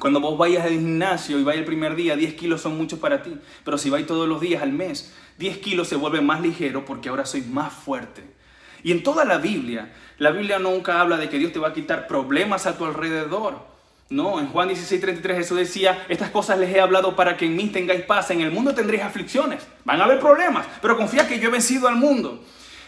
Cuando 0.00 0.18
vos 0.18 0.38
vayas 0.38 0.64
al 0.64 0.70
gimnasio 0.70 1.38
y 1.38 1.44
vayas 1.44 1.60
el 1.60 1.66
primer 1.66 1.94
día, 1.94 2.16
10 2.16 2.32
kilos 2.32 2.62
son 2.62 2.74
muchos 2.76 2.98
para 2.98 3.22
ti. 3.22 3.36
Pero 3.64 3.76
si 3.76 3.90
vais 3.90 4.06
todos 4.06 4.26
los 4.26 4.40
días 4.40 4.62
al 4.62 4.72
mes, 4.72 5.12
10 5.38 5.58
kilos 5.58 5.88
se 5.88 5.96
vuelve 5.96 6.22
más 6.22 6.40
ligero 6.40 6.86
porque 6.86 7.10
ahora 7.10 7.26
soy 7.26 7.42
más 7.42 7.70
fuerte. 7.70 8.24
Y 8.82 8.92
en 8.92 9.02
toda 9.02 9.26
la 9.26 9.36
Biblia, 9.36 9.92
la 10.16 10.30
Biblia 10.30 10.58
nunca 10.58 11.02
habla 11.02 11.18
de 11.18 11.28
que 11.28 11.38
Dios 11.38 11.52
te 11.52 11.58
va 11.58 11.68
a 11.68 11.72
quitar 11.74 12.06
problemas 12.06 12.66
a 12.66 12.78
tu 12.78 12.86
alrededor. 12.86 13.68
No, 14.08 14.40
en 14.40 14.48
Juan 14.48 14.68
16, 14.68 15.02
33 15.02 15.36
Jesús 15.36 15.58
decía, 15.58 16.06
estas 16.08 16.30
cosas 16.30 16.58
les 16.58 16.74
he 16.74 16.80
hablado 16.80 17.14
para 17.14 17.36
que 17.36 17.44
en 17.44 17.54
mí 17.54 17.66
tengáis 17.66 18.00
paz. 18.02 18.30
En 18.30 18.40
el 18.40 18.50
mundo 18.50 18.74
tendréis 18.74 19.02
aflicciones, 19.02 19.66
van 19.84 20.00
a 20.00 20.04
haber 20.04 20.18
problemas, 20.18 20.66
pero 20.80 20.96
confía 20.96 21.28
que 21.28 21.38
yo 21.38 21.48
he 21.48 21.52
vencido 21.52 21.88
al 21.88 21.96
mundo. 21.96 22.42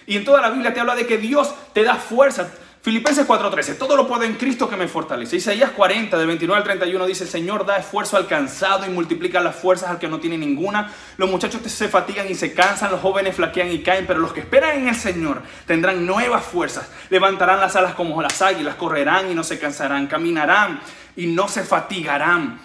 Y 0.06 0.16
en 0.16 0.24
toda 0.24 0.40
la 0.40 0.50
Biblia 0.50 0.72
te 0.72 0.80
habla 0.80 0.94
de 0.94 1.06
que 1.06 1.18
Dios 1.18 1.54
te 1.74 1.84
da 1.84 1.96
fuerza. 1.96 2.50
Filipenses 2.82 3.28
4:13, 3.28 3.78
todo 3.78 3.96
lo 3.96 4.08
puedo 4.08 4.24
en 4.24 4.34
Cristo 4.34 4.68
que 4.68 4.76
me 4.76 4.88
fortalece. 4.88 5.36
Isaías 5.36 5.70
40, 5.70 6.18
del 6.18 6.26
29 6.26 6.58
al 6.58 6.64
31 6.64 7.06
dice, 7.06 7.22
el 7.22 7.30
Señor 7.30 7.64
da 7.64 7.76
esfuerzo 7.76 8.16
al 8.16 8.26
cansado 8.26 8.84
y 8.84 8.88
multiplica 8.88 9.40
las 9.40 9.54
fuerzas 9.54 9.88
al 9.88 10.00
que 10.00 10.08
no 10.08 10.18
tiene 10.18 10.36
ninguna. 10.36 10.92
Los 11.16 11.30
muchachos 11.30 11.62
se 11.64 11.88
fatigan 11.88 12.28
y 12.28 12.34
se 12.34 12.52
cansan, 12.52 12.90
los 12.90 13.00
jóvenes 13.00 13.36
flaquean 13.36 13.70
y 13.70 13.84
caen, 13.84 14.04
pero 14.04 14.18
los 14.18 14.32
que 14.32 14.40
esperan 14.40 14.80
en 14.80 14.88
el 14.88 14.96
Señor 14.96 15.42
tendrán 15.64 16.04
nuevas 16.04 16.44
fuerzas. 16.44 16.90
Levantarán 17.08 17.60
las 17.60 17.76
alas 17.76 17.94
como 17.94 18.20
las 18.20 18.42
águilas, 18.42 18.74
correrán 18.74 19.30
y 19.30 19.34
no 19.36 19.44
se 19.44 19.60
cansarán, 19.60 20.08
caminarán 20.08 20.80
y 21.14 21.28
no 21.28 21.46
se 21.46 21.62
fatigarán. 21.62 22.60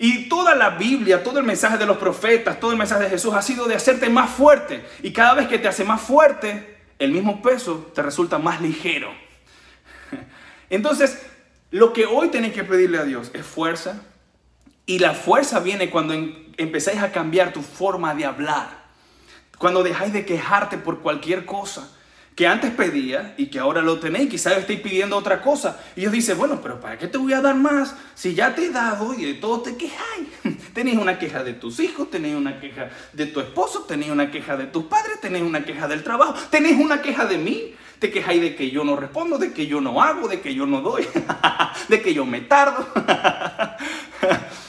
Y 0.00 0.28
toda 0.28 0.56
la 0.56 0.70
Biblia, 0.70 1.22
todo 1.22 1.38
el 1.38 1.44
mensaje 1.44 1.78
de 1.78 1.86
los 1.86 1.98
profetas, 1.98 2.58
todo 2.58 2.72
el 2.72 2.76
mensaje 2.76 3.04
de 3.04 3.10
Jesús 3.10 3.32
ha 3.34 3.42
sido 3.42 3.66
de 3.66 3.76
hacerte 3.76 4.08
más 4.08 4.30
fuerte. 4.30 4.84
Y 5.04 5.12
cada 5.12 5.34
vez 5.34 5.46
que 5.46 5.60
te 5.60 5.68
hace 5.68 5.84
más 5.84 6.00
fuerte, 6.00 6.80
el 6.98 7.12
mismo 7.12 7.40
peso 7.40 7.92
te 7.94 8.02
resulta 8.02 8.38
más 8.38 8.60
ligero. 8.60 9.22
Entonces, 10.74 11.18
lo 11.70 11.92
que 11.92 12.06
hoy 12.06 12.28
tenéis 12.28 12.54
que 12.54 12.64
pedirle 12.64 12.98
a 12.98 13.04
Dios 13.04 13.30
es 13.32 13.44
fuerza. 13.44 14.02
Y 14.86 14.98
la 14.98 15.14
fuerza 15.14 15.60
viene 15.60 15.88
cuando 15.88 16.14
empezáis 16.56 17.00
a 17.00 17.12
cambiar 17.12 17.52
tu 17.52 17.62
forma 17.62 18.14
de 18.14 18.24
hablar. 18.24 18.84
Cuando 19.58 19.82
dejáis 19.82 20.12
de 20.12 20.26
quejarte 20.26 20.76
por 20.76 21.00
cualquier 21.00 21.46
cosa 21.46 21.88
que 22.34 22.48
antes 22.48 22.72
pedía 22.72 23.34
y 23.36 23.46
que 23.46 23.60
ahora 23.60 23.80
lo 23.80 24.00
tenéis, 24.00 24.28
quizás 24.28 24.58
estéis 24.58 24.80
pidiendo 24.80 25.16
otra 25.16 25.40
cosa. 25.40 25.80
Y 25.94 26.00
Dios 26.00 26.12
dice, 26.12 26.34
bueno, 26.34 26.60
pero 26.60 26.80
¿para 26.80 26.98
qué 26.98 27.06
te 27.06 27.18
voy 27.18 27.32
a 27.32 27.40
dar 27.40 27.54
más 27.54 27.94
si 28.16 28.34
ya 28.34 28.54
te 28.54 28.66
he 28.66 28.70
dado 28.70 29.14
y 29.14 29.24
de 29.24 29.34
todo 29.34 29.60
te 29.60 29.76
quejáis? 29.76 30.28
tenéis 30.74 30.98
una 30.98 31.18
queja 31.18 31.44
de 31.44 31.52
tus 31.52 31.78
hijos, 31.78 32.10
tenéis 32.10 32.34
una 32.34 32.58
queja 32.58 32.90
de 33.12 33.26
tu 33.26 33.38
esposo, 33.40 33.84
tenéis 33.84 34.10
una 34.10 34.32
queja 34.32 34.56
de 34.56 34.66
tus 34.66 34.84
padres, 34.86 35.20
tenéis 35.20 35.44
una 35.44 35.64
queja 35.64 35.86
del 35.86 36.02
trabajo, 36.02 36.34
tenéis 36.50 36.76
una 36.78 37.00
queja 37.00 37.26
de 37.26 37.38
mí. 37.38 37.74
Te 38.04 38.10
quejáis 38.10 38.42
de 38.42 38.54
que 38.54 38.70
yo 38.70 38.84
no 38.84 38.96
respondo, 38.96 39.38
de 39.38 39.54
que 39.54 39.66
yo 39.66 39.80
no 39.80 40.02
hago, 40.02 40.28
de 40.28 40.42
que 40.42 40.54
yo 40.54 40.66
no 40.66 40.82
doy, 40.82 41.08
de 41.88 42.02
que 42.02 42.12
yo 42.12 42.26
me 42.26 42.42
tardo. 42.42 42.86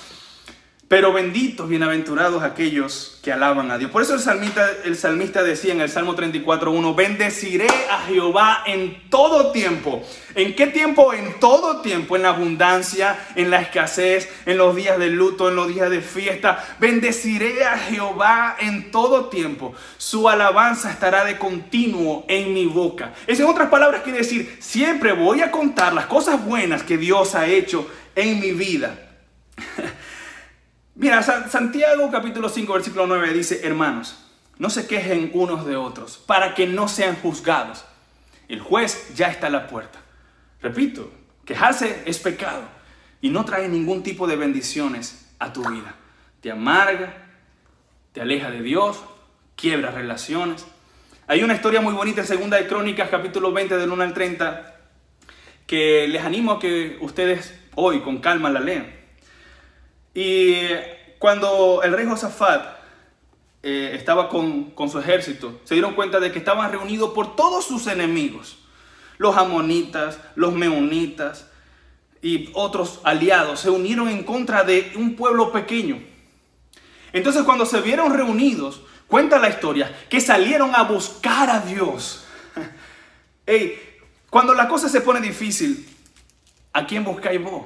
Pero 0.87 1.11
benditos, 1.11 1.67
bienaventurados 1.67 2.43
aquellos 2.43 3.19
que 3.23 3.33
alaban 3.33 3.71
a 3.71 3.79
Dios. 3.79 3.89
Por 3.89 4.03
eso 4.03 4.13
el 4.13 4.19
salmista, 4.19 4.69
el 4.83 4.95
salmista 4.95 5.41
decía 5.41 5.73
en 5.73 5.81
el 5.81 5.89
Salmo 5.89 6.15
34.1, 6.15 6.95
bendeciré 6.95 7.65
a 7.89 8.01
Jehová 8.05 8.61
en 8.67 9.09
todo 9.09 9.51
tiempo. 9.51 10.03
¿En 10.35 10.55
qué 10.55 10.67
tiempo? 10.67 11.11
En 11.11 11.39
todo 11.39 11.81
tiempo, 11.81 12.15
en 12.15 12.21
la 12.21 12.29
abundancia, 12.29 13.17
en 13.35 13.49
la 13.49 13.61
escasez, 13.61 14.29
en 14.45 14.59
los 14.59 14.75
días 14.75 14.99
de 14.99 15.09
luto, 15.09 15.49
en 15.49 15.55
los 15.55 15.69
días 15.69 15.89
de 15.89 16.01
fiesta. 16.01 16.63
Bendeciré 16.79 17.65
a 17.65 17.79
Jehová 17.79 18.55
en 18.59 18.91
todo 18.91 19.29
tiempo. 19.29 19.73
Su 19.97 20.29
alabanza 20.29 20.91
estará 20.91 21.25
de 21.25 21.39
continuo 21.39 22.25
en 22.27 22.53
mi 22.53 22.67
boca. 22.67 23.15
Es 23.25 23.39
en 23.39 23.47
otras 23.47 23.69
palabras 23.69 24.03
quiere 24.03 24.19
decir, 24.19 24.57
siempre 24.59 25.13
voy 25.13 25.41
a 25.41 25.49
contar 25.49 25.93
las 25.93 26.05
cosas 26.05 26.45
buenas 26.45 26.83
que 26.83 26.99
Dios 26.99 27.33
ha 27.33 27.47
hecho 27.47 27.89
en 28.13 28.39
mi 28.39 28.51
vida. 28.51 28.99
Mira, 30.97 31.21
Santiago 31.21 32.09
capítulo 32.09 32.47
5 32.47 32.71
versículo 32.71 33.05
9 33.05 33.33
dice, 33.33 33.67
hermanos, 33.67 34.17
no 34.57 34.69
se 34.69 34.87
quejen 34.87 35.29
unos 35.33 35.65
de 35.65 35.75
otros 35.75 36.17
para 36.17 36.55
que 36.55 36.67
no 36.67 36.87
sean 36.87 37.17
juzgados. 37.17 37.83
El 38.47 38.61
juez 38.61 39.13
ya 39.13 39.27
está 39.27 39.47
a 39.47 39.49
la 39.49 39.67
puerta. 39.67 39.99
Repito, 40.61 41.11
quejarse 41.43 42.03
es 42.05 42.19
pecado 42.19 42.63
y 43.19 43.29
no 43.29 43.43
trae 43.43 43.67
ningún 43.67 44.03
tipo 44.03 44.25
de 44.25 44.37
bendiciones 44.37 45.29
a 45.37 45.51
tu 45.51 45.69
vida. 45.69 45.95
Te 46.39 46.49
amarga, 46.49 47.27
te 48.13 48.21
aleja 48.21 48.49
de 48.49 48.61
Dios, 48.61 49.03
quiebra 49.57 49.91
relaciones. 49.91 50.65
Hay 51.27 51.43
una 51.43 51.55
historia 51.55 51.81
muy 51.81 51.93
bonita 51.93 52.21
en 52.21 52.27
Segunda 52.27 52.55
de 52.55 52.67
Crónicas, 52.67 53.09
capítulo 53.09 53.51
20, 53.51 53.75
del 53.75 53.91
1 53.91 54.01
al 54.01 54.13
30, 54.13 54.75
que 55.67 56.07
les 56.07 56.23
animo 56.23 56.53
a 56.53 56.59
que 56.59 56.97
ustedes 57.01 57.53
hoy 57.75 57.99
con 57.99 58.19
calma 58.19 58.49
la 58.49 58.61
lean. 58.61 58.94
Y 60.15 60.69
cuando 61.19 61.83
el 61.83 61.91
rey 61.91 62.07
Josafat 62.07 62.77
eh, 63.61 63.91
estaba 63.93 64.29
con, 64.29 64.71
con 64.71 64.89
su 64.89 64.97
ejército, 64.97 65.59
se 65.65 65.75
dieron 65.75 65.93
cuenta 65.93 66.21
de 66.21 66.31
que 66.31 66.39
estaban 66.39 66.71
reunidos 66.71 67.11
por 67.11 67.35
todos 67.35 67.65
sus 67.65 67.85
enemigos, 67.87 68.57
los 69.17 69.35
amonitas, 69.35 70.17
los 70.35 70.53
meonitas 70.53 71.47
y 72.21 72.49
otros 72.53 73.01
aliados, 73.03 73.59
se 73.59 73.69
unieron 73.69 74.07
en 74.07 74.23
contra 74.23 74.63
de 74.63 74.93
un 74.95 75.17
pueblo 75.17 75.51
pequeño. 75.51 76.01
Entonces 77.11 77.43
cuando 77.43 77.65
se 77.65 77.81
vieron 77.81 78.13
reunidos, 78.13 78.81
cuenta 79.07 79.37
la 79.37 79.49
historia, 79.49 79.93
que 80.09 80.21
salieron 80.21 80.73
a 80.75 80.83
buscar 80.83 81.49
a 81.49 81.59
Dios. 81.59 82.25
Hey, 83.47 83.79
cuando 84.31 84.55
la 84.55 84.67
cosa 84.67 84.89
se 84.89 85.01
pone 85.01 85.21
difícil, 85.21 85.87
¿a 86.73 86.83
quién 86.87 87.03
buscáis 87.03 87.39
vos? 87.39 87.65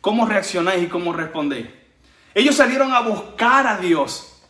¿Cómo 0.00 0.26
reaccionáis 0.26 0.84
y 0.84 0.88
cómo 0.88 1.12
respondéis? 1.12 1.66
Ellos 2.34 2.54
salieron 2.54 2.92
a 2.92 3.00
buscar 3.00 3.66
a 3.66 3.76
Dios. 3.76 4.40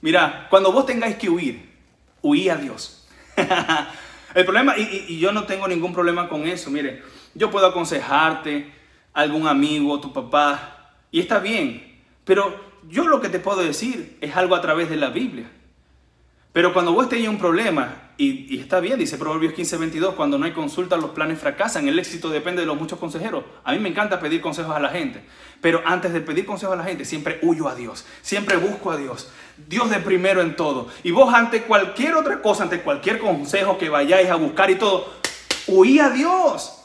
Mira, 0.00 0.46
cuando 0.50 0.70
vos 0.70 0.86
tengáis 0.86 1.16
que 1.16 1.30
huir, 1.30 1.70
huí 2.22 2.48
a 2.48 2.56
Dios. 2.56 3.06
El 4.34 4.44
problema, 4.44 4.76
y, 4.76 5.18
yo 5.18 5.32
no 5.32 5.44
tengo 5.44 5.66
ningún 5.68 5.92
problema 5.92 6.28
con 6.28 6.46
eso, 6.46 6.70
mire, 6.70 7.02
yo 7.34 7.50
puedo 7.50 7.66
aconsejarte, 7.66 8.72
algún 9.12 9.46
amigo, 9.46 10.00
tu 10.00 10.12
papá, 10.12 10.90
y 11.10 11.20
está 11.20 11.38
bien, 11.38 12.02
pero 12.24 12.74
yo 12.88 13.06
lo 13.06 13.20
que 13.20 13.28
te 13.28 13.38
puedo 13.38 13.62
decir 13.62 14.18
es 14.20 14.36
algo 14.36 14.56
a 14.56 14.60
través 14.60 14.90
de 14.90 14.96
la 14.96 15.10
Biblia. 15.10 15.50
Pero 16.54 16.72
cuando 16.72 16.92
vos 16.92 17.08
tenés 17.08 17.26
un 17.26 17.36
problema, 17.36 18.12
y, 18.16 18.60
está 18.60 18.78
bien, 18.78 18.96
dice 18.96 19.18
Proverbios 19.18 19.54
15, 19.54 19.76
22, 19.76 20.14
cuando 20.14 20.38
no 20.38 20.44
hay 20.44 20.52
consulta 20.52 20.96
los 20.96 21.10
planes 21.10 21.40
fracasan, 21.40 21.88
el 21.88 21.98
éxito 21.98 22.30
depende 22.30 22.60
de 22.60 22.66
los 22.66 22.78
muchos 22.78 22.96
consejeros. 22.96 23.42
A 23.64 23.72
mí 23.72 23.80
me 23.80 23.88
encanta 23.88 24.20
pedir 24.20 24.40
consejos 24.40 24.76
a 24.76 24.78
la 24.78 24.90
gente, 24.90 25.24
pero 25.60 25.82
antes 25.84 26.12
de 26.12 26.20
pedir 26.20 26.46
consejos 26.46 26.74
a 26.74 26.76
la 26.76 26.84
gente, 26.84 27.04
siempre 27.04 27.40
huyo 27.42 27.66
a 27.66 27.74
Dios, 27.74 28.06
siempre 28.22 28.56
busco 28.56 28.92
a 28.92 28.96
Dios. 28.96 29.32
Dios 29.66 29.90
de 29.90 29.98
primero 29.98 30.42
en 30.42 30.54
todo. 30.54 30.86
Y 31.02 31.10
vos 31.10 31.34
ante 31.34 31.62
cualquier 31.62 32.14
otra 32.14 32.40
cosa, 32.40 32.62
ante 32.62 32.82
cualquier 32.82 33.18
consejo 33.18 33.76
que 33.76 33.88
vayáis 33.88 34.30
a 34.30 34.36
buscar 34.36 34.70
y 34.70 34.76
todo, 34.76 35.12
huí 35.66 35.98
a 35.98 36.10
Dios. 36.10 36.84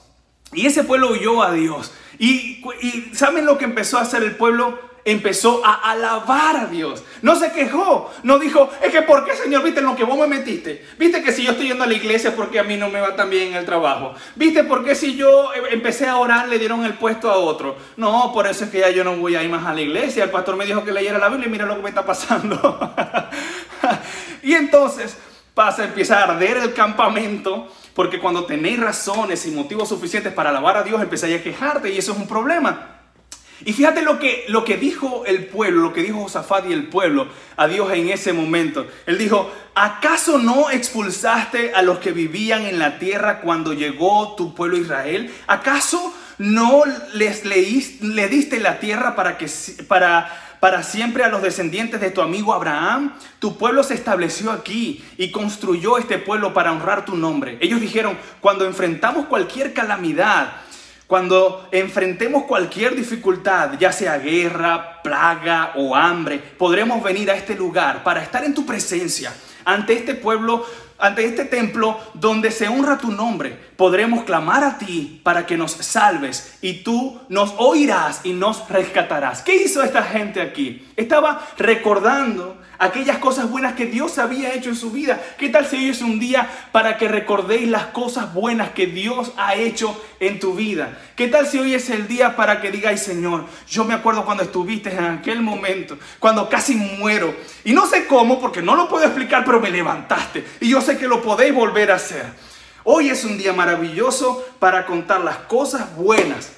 Y 0.51 0.65
ese 0.65 0.83
pueblo 0.83 1.11
huyó 1.11 1.43
a 1.43 1.53
Dios. 1.53 1.93
Y, 2.17 2.63
y 2.81 3.11
¿saben 3.13 3.45
lo 3.45 3.59
que 3.59 3.65
empezó 3.65 3.99
a 3.99 4.01
hacer 4.01 4.23
el 4.23 4.35
pueblo? 4.35 4.88
Empezó 5.11 5.65
a 5.65 5.91
alabar 5.91 6.55
a 6.57 6.65
Dios. 6.65 7.03
No 7.21 7.35
se 7.35 7.51
quejó, 7.51 8.11
no 8.23 8.39
dijo, 8.39 8.69
es 8.81 8.91
que 8.91 9.01
¿por 9.01 9.25
qué 9.25 9.35
Señor? 9.35 9.63
¿Viste 9.63 9.79
en 9.79 9.85
lo 9.85 9.95
que 9.95 10.03
vos 10.03 10.17
me 10.17 10.27
metiste? 10.27 10.85
¿Viste 10.97 11.23
que 11.23 11.31
si 11.31 11.43
yo 11.43 11.51
estoy 11.51 11.67
yendo 11.67 11.83
a 11.83 11.87
la 11.87 11.93
iglesia 11.93 12.35
porque 12.35 12.59
a 12.59 12.63
mí 12.63 12.77
no 12.77 12.89
me 12.89 12.99
va 12.99 13.15
tan 13.15 13.29
bien 13.29 13.49
en 13.49 13.55
el 13.55 13.65
trabajo? 13.65 14.13
¿Viste 14.35 14.63
por 14.63 14.83
qué 14.83 14.95
si 14.95 15.15
yo 15.15 15.53
eh, 15.53 15.61
empecé 15.71 16.07
a 16.07 16.17
orar 16.17 16.47
le 16.47 16.59
dieron 16.59 16.85
el 16.85 16.93
puesto 16.93 17.29
a 17.29 17.37
otro? 17.37 17.77
No, 17.97 18.31
por 18.33 18.47
eso 18.47 18.65
es 18.65 18.69
que 18.69 18.79
ya 18.79 18.89
yo 18.89 19.03
no 19.03 19.15
voy 19.15 19.35
a 19.35 19.43
ir 19.43 19.49
más 19.49 19.65
a 19.65 19.73
la 19.73 19.81
iglesia. 19.81 20.23
El 20.23 20.29
pastor 20.29 20.55
me 20.55 20.65
dijo 20.65 20.83
que 20.83 20.91
leyera 20.91 21.17
la 21.17 21.29
Biblia 21.29 21.47
y 21.47 21.51
mira 21.51 21.65
lo 21.65 21.75
que 21.75 21.83
me 21.83 21.89
está 21.89 22.05
pasando. 22.05 22.93
y 24.43 24.53
entonces 24.53 25.17
pasa, 25.53 25.83
empieza 25.85 26.19
a 26.19 26.23
arder 26.23 26.57
el 26.57 26.73
campamento. 26.73 27.67
Porque 27.93 28.19
cuando 28.19 28.45
tenéis 28.45 28.79
razones 28.79 29.45
y 29.45 29.51
motivos 29.51 29.89
suficientes 29.89 30.31
para 30.31 30.51
alabar 30.51 30.77
a 30.77 30.83
Dios, 30.83 31.01
empezáis 31.01 31.37
a 31.37 31.43
quejarte 31.43 31.91
y 31.91 31.97
eso 31.97 32.13
es 32.13 32.17
un 32.17 32.27
problema. 32.27 32.98
Y 33.65 33.73
fíjate 33.73 34.01
lo 34.01 34.19
que, 34.19 34.45
lo 34.47 34.63
que 34.63 34.77
dijo 34.77 35.25
el 35.25 35.45
pueblo, 35.47 35.81
lo 35.81 35.93
que 35.93 36.01
dijo 36.01 36.21
Josafat 36.21 36.69
y 36.69 36.73
el 36.73 36.87
pueblo 36.87 37.27
a 37.57 37.67
Dios 37.67 37.91
en 37.91 38.09
ese 38.09 38.31
momento. 38.31 38.87
Él 39.05 39.17
dijo, 39.17 39.51
¿acaso 39.75 40.37
no 40.37 40.69
expulsaste 40.69 41.73
a 41.73 41.81
los 41.81 41.99
que 41.99 42.11
vivían 42.11 42.65
en 42.65 42.79
la 42.79 42.99
tierra 42.99 43.41
cuando 43.41 43.73
llegó 43.73 44.35
tu 44.35 44.55
pueblo 44.55 44.77
Israel? 44.77 45.33
¿Acaso 45.47 46.13
no 46.37 46.83
les 47.13 47.43
le 47.43 48.29
diste 48.29 48.59
la 48.61 48.79
tierra 48.79 49.15
para, 49.17 49.37
que, 49.37 49.47
para, 49.89 50.55
para 50.61 50.83
siempre 50.83 51.25
a 51.25 51.29
los 51.29 51.41
descendientes 51.41 51.99
de 51.99 52.11
tu 52.11 52.21
amigo 52.21 52.53
Abraham? 52.53 53.13
Tu 53.39 53.57
pueblo 53.57 53.83
se 53.83 53.93
estableció 53.93 54.53
aquí 54.53 55.03
y 55.17 55.31
construyó 55.31 55.97
este 55.97 56.17
pueblo 56.17 56.53
para 56.53 56.71
honrar 56.71 57.03
tu 57.03 57.17
nombre. 57.17 57.57
Ellos 57.59 57.81
dijeron, 57.81 58.17
cuando 58.39 58.65
enfrentamos 58.65 59.25
cualquier 59.25 59.73
calamidad, 59.73 60.61
cuando 61.09 61.67
enfrentemos 61.71 62.43
cualquier 62.43 62.95
dificultad, 62.95 63.79
ya 63.79 63.91
sea 63.91 64.19
guerra, 64.19 65.01
plaga 65.01 65.71
o 65.73 65.95
hambre, 65.95 66.37
podremos 66.37 67.01
venir 67.01 67.31
a 67.31 67.33
este 67.33 67.55
lugar 67.55 68.03
para 68.03 68.21
estar 68.21 68.43
en 68.43 68.53
tu 68.53 68.63
presencia, 68.63 69.33
ante 69.65 69.93
este 69.93 70.13
pueblo, 70.13 70.63
ante 70.99 71.25
este 71.25 71.45
templo 71.45 71.99
donde 72.13 72.51
se 72.51 72.67
honra 72.67 72.99
tu 72.99 73.11
nombre. 73.11 73.57
Podremos 73.75 74.23
clamar 74.23 74.63
a 74.63 74.77
ti 74.77 75.19
para 75.23 75.47
que 75.47 75.57
nos 75.57 75.71
salves 75.71 76.59
y 76.61 76.83
tú 76.83 77.19
nos 77.27 77.55
oirás 77.57 78.21
y 78.23 78.33
nos 78.33 78.69
rescatarás. 78.69 79.41
¿Qué 79.41 79.55
hizo 79.55 79.81
esta 79.81 80.03
gente 80.03 80.39
aquí? 80.39 80.87
Estaba 80.95 81.43
recordando 81.57 82.58
aquellas 82.79 83.17
cosas 83.17 83.49
buenas 83.49 83.73
que 83.73 83.85
Dios 83.85 84.17
había 84.17 84.53
hecho 84.53 84.69
en 84.69 84.75
su 84.75 84.91
vida. 84.91 85.21
¿Qué 85.37 85.49
tal 85.49 85.67
si 85.67 85.75
hoy 85.75 85.89
es 85.89 86.01
un 86.01 86.17
día 86.17 86.49
para 86.71 86.97
que 86.97 87.07
recordéis 87.07 87.67
las 87.67 87.87
cosas 87.87 88.33
buenas 88.33 88.69
que 88.69 88.87
Dios 88.87 89.33
ha 89.37 89.55
hecho 89.55 90.01
en 90.19 90.39
tu 90.39 90.55
vida? 90.55 90.97
¿Qué 91.15 91.27
tal 91.27 91.45
si 91.45 91.59
hoy 91.59 91.75
es 91.75 91.89
el 91.89 92.07
día 92.07 92.35
para 92.35 92.61
que 92.61 92.71
digáis, 92.71 93.01
Señor, 93.01 93.45
yo 93.67 93.83
me 93.83 93.93
acuerdo 93.93 94.25
cuando 94.25 94.43
estuviste 94.43 94.91
en 94.91 95.03
aquel 95.03 95.41
momento, 95.41 95.97
cuando 96.19 96.49
casi 96.49 96.75
muero, 96.75 97.35
y 97.65 97.73
no 97.73 97.85
sé 97.85 98.07
cómo, 98.07 98.39
porque 98.39 98.61
no 98.61 98.75
lo 98.75 98.87
puedo 98.87 99.03
explicar, 99.03 99.43
pero 99.45 99.59
me 99.59 99.69
levantaste, 99.69 100.45
y 100.61 100.69
yo 100.69 100.81
sé 100.81 100.97
que 100.97 101.07
lo 101.07 101.21
podéis 101.21 101.53
volver 101.53 101.91
a 101.91 101.95
hacer. 101.95 102.25
Hoy 102.85 103.09
es 103.09 103.25
un 103.25 103.37
día 103.37 103.51
maravilloso 103.51 104.43
para 104.57 104.85
contar 104.85 105.21
las 105.21 105.37
cosas 105.37 105.95
buenas 105.97 106.53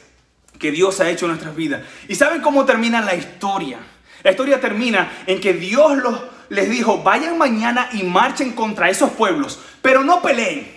que 0.60 0.72
Dios 0.72 1.00
ha 1.00 1.10
hecho 1.10 1.26
en 1.26 1.32
nuestras 1.32 1.56
vidas. 1.56 1.82
¿Y 2.08 2.14
saben 2.14 2.42
cómo 2.42 2.64
termina 2.64 3.02
la 3.02 3.16
historia? 3.16 3.80
La 4.24 4.32
historia 4.32 4.60
termina 4.60 5.24
en 5.26 5.40
que 5.40 5.54
Dios 5.54 5.98
los, 5.98 6.20
les 6.50 6.70
dijo, 6.70 7.02
vayan 7.04 7.38
mañana 7.38 7.90
y 7.94 8.04
marchen 8.04 8.52
contra 8.52 8.90
esos 8.90 9.12
pueblos, 9.12 9.60
pero 9.82 10.04
no 10.04 10.22
peleen, 10.22 10.68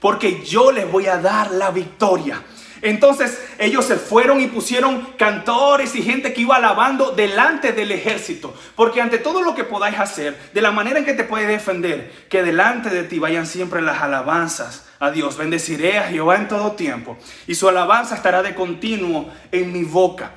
porque 0.00 0.42
yo 0.44 0.72
les 0.72 0.90
voy 0.90 1.06
a 1.06 1.18
dar 1.18 1.50
la 1.50 1.70
victoria. 1.70 2.42
Entonces 2.82 3.42
ellos 3.58 3.84
se 3.84 3.96
fueron 3.96 4.40
y 4.40 4.46
pusieron 4.46 5.08
cantores 5.16 5.94
y 5.94 6.02
gente 6.02 6.32
que 6.32 6.42
iba 6.42 6.56
alabando 6.56 7.10
delante 7.10 7.72
del 7.72 7.90
ejército. 7.90 8.54
Porque 8.74 9.00
ante 9.00 9.18
todo 9.18 9.42
lo 9.42 9.54
que 9.54 9.64
podáis 9.64 9.98
hacer, 9.98 10.38
de 10.52 10.60
la 10.60 10.70
manera 10.70 10.98
en 10.98 11.04
que 11.04 11.14
te 11.14 11.24
puedes 11.24 11.48
defender, 11.48 12.12
que 12.28 12.42
delante 12.42 12.90
de 12.90 13.04
ti 13.04 13.18
vayan 13.18 13.46
siempre 13.46 13.80
las 13.80 14.02
alabanzas 14.02 14.84
a 15.00 15.10
Dios. 15.10 15.36
Bendeciré 15.36 15.98
a 15.98 16.08
Jehová 16.08 16.36
en 16.36 16.48
todo 16.48 16.72
tiempo 16.72 17.16
y 17.46 17.54
su 17.54 17.68
alabanza 17.68 18.14
estará 18.14 18.42
de 18.42 18.54
continuo 18.54 19.30
en 19.52 19.72
mi 19.72 19.84
boca. 19.84 20.32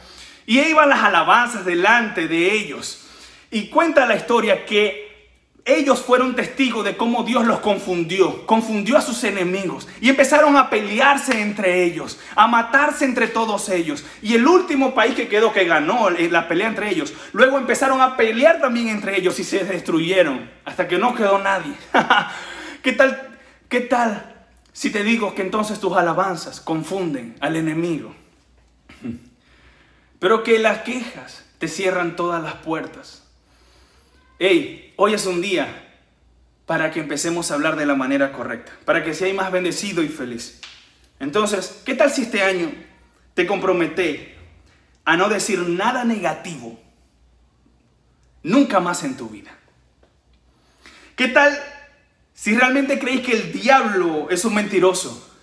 Y 0.50 0.60
iban 0.62 0.90
las 0.90 1.04
alabanzas 1.04 1.64
delante 1.64 2.28
de 2.28 2.52
ellos. 2.52 3.06
Y 3.52 3.68
cuenta 3.68 4.08
la 4.08 4.16
historia 4.16 4.66
que 4.66 5.32
ellos 5.64 6.02
fueron 6.02 6.36
testigos 6.36 6.84
de 6.84 6.98
cómo 6.98 7.22
Dios 7.22 7.46
los 7.46 7.60
confundió, 7.60 8.48
confundió 8.48 8.98
a 8.98 9.02
sus 9.02 9.24
enemigos 9.24 9.88
y 10.02 10.10
empezaron 10.10 10.58
a 10.58 10.72
pelearse 10.72 11.40
entre 11.40 11.84
ellos, 11.84 12.20
a 12.36 12.48
matarse 12.48 13.06
entre 13.06 13.28
todos 13.28 13.70
ellos. 13.70 14.04
Y 14.24 14.34
el 14.34 14.48
último 14.48 14.96
país 14.96 15.14
que 15.14 15.28
quedó, 15.28 15.54
que 15.54 15.66
ganó 15.66 16.10
la 16.10 16.48
pelea 16.48 16.68
entre 16.68 16.90
ellos, 16.90 17.14
luego 17.32 17.60
empezaron 17.60 18.02
a 18.02 18.18
pelear 18.18 18.60
también 18.60 18.88
entre 18.88 19.20
ellos 19.20 19.38
y 19.38 19.44
se 19.44 19.64
destruyeron 19.64 20.50
hasta 20.66 20.88
que 20.88 20.98
no 20.98 21.14
quedó 21.14 21.38
nadie. 21.38 21.74
¿Qué 22.82 22.94
tal? 22.94 23.38
¿Qué 23.68 23.82
tal 23.82 24.48
si 24.74 24.90
te 24.90 25.04
digo 25.04 25.36
que 25.36 25.44
entonces 25.44 25.80
tus 25.80 25.96
alabanzas 25.96 26.60
confunden 26.60 27.36
al 27.40 27.56
enemigo? 27.56 28.16
Pero 30.20 30.44
que 30.44 30.60
las 30.60 30.80
quejas 30.80 31.46
te 31.58 31.68
cierran 31.68 32.16
todas 32.16 32.44
las 32.44 32.56
puertas. 32.56 33.24
Hey, 34.38 34.94
hoy 34.98 35.14
es 35.14 35.26
un 35.26 35.42
día 35.42 35.86
para 36.66 36.92
que 36.92 37.00
empecemos 37.00 37.50
a 37.50 37.56
hablar 37.56 37.76
de 37.76 37.86
la 37.86 37.96
manera 37.96 38.32
correcta, 38.32 38.72
para 38.86 39.04
que 39.04 39.14
seas 39.14 39.36
más 39.36 39.52
bendecido 39.52 40.04
y 40.04 40.10
feliz. 40.10 40.62
Entonces, 41.20 41.82
¿qué 41.86 41.96
tal 41.96 42.12
si 42.12 42.24
este 42.24 42.44
año 42.44 42.72
te 43.34 43.48
compromete 43.48 44.36
a 45.06 45.18
no 45.18 45.30
decir 45.30 45.60
nada 45.68 46.04
negativo 46.04 46.80
nunca 48.44 48.80
más 48.80 49.04
en 49.04 49.18
tu 49.18 49.30
vida? 49.30 49.52
¿Qué 51.16 51.30
tal 51.30 51.58
si 52.34 52.56
realmente 52.56 53.00
creéis 53.00 53.26
que 53.26 53.34
el 53.34 53.52
diablo 53.52 54.30
es 54.30 54.46
un 54.46 54.54
mentiroso 54.54 55.36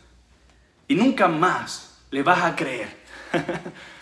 y 0.89 0.95
nunca 0.95 1.29
más 1.29 1.99
le 2.11 2.23
vas 2.23 2.45
a 2.45 2.57
creer? 2.57 2.97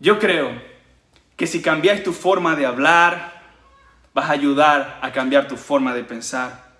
Yo 0.00 0.18
creo 0.18 0.50
que 1.36 1.46
si 1.46 1.60
cambiáis 1.60 2.02
tu 2.02 2.12
forma 2.12 2.56
de 2.56 2.64
hablar, 2.64 3.42
vas 4.14 4.30
a 4.30 4.32
ayudar 4.32 4.98
a 5.02 5.12
cambiar 5.12 5.46
tu 5.46 5.56
forma 5.56 5.94
de 5.94 6.04
pensar. 6.04 6.70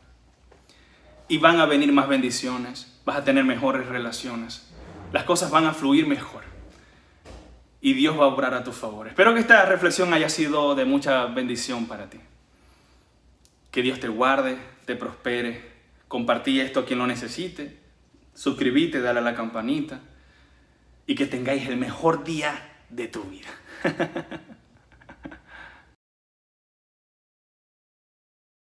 Y 1.29 1.39
van 1.39 1.61
a 1.61 1.67
venir 1.67 1.93
más 1.93 2.09
bendiciones, 2.09 2.99
vas 3.05 3.19
a 3.19 3.25
tener 3.25 3.45
mejores 3.45 3.87
relaciones. 3.87 4.73
Las 5.13 5.25
cosas 5.25 5.51
van 5.51 5.67
a 5.67 5.75
fluir 5.75 6.07
mejor. 6.07 6.45
Y 7.83 7.93
Dios 7.93 8.19
va 8.19 8.25
a 8.25 8.29
obrar 8.29 8.55
a 8.55 8.65
tu 8.65 8.73
favor. 8.73 9.07
Espero 9.09 9.35
que 9.35 9.41
esta 9.41 9.65
reflexión 9.67 10.13
haya 10.13 10.29
sido 10.29 10.75
de 10.75 10.85
mucha 10.87 11.27
bendición 11.27 11.87
para 11.87 12.09
ti. 12.09 12.19
Que 13.71 13.83
Dios 13.83 14.01
te 14.01 14.09
guarde, 14.09 14.57
te 14.87 14.97
prospere. 14.97 15.71
Compartí 16.09 16.59
esto 16.61 16.81
a 16.81 16.85
quien 16.87 16.99
lo 16.99 17.07
necesite. 17.07 17.79
Suscríbete, 18.35 19.01
dale 19.01 19.21
a 19.21 19.23
la 19.23 19.35
campanita. 19.35 20.01
Y 21.07 21.15
que 21.15 21.27
tengáis 21.27 21.69
el 21.69 21.77
mejor 21.77 22.25
día 22.25 22.70
de 22.91 23.09
tu 23.09 23.23
vida. 23.23 23.49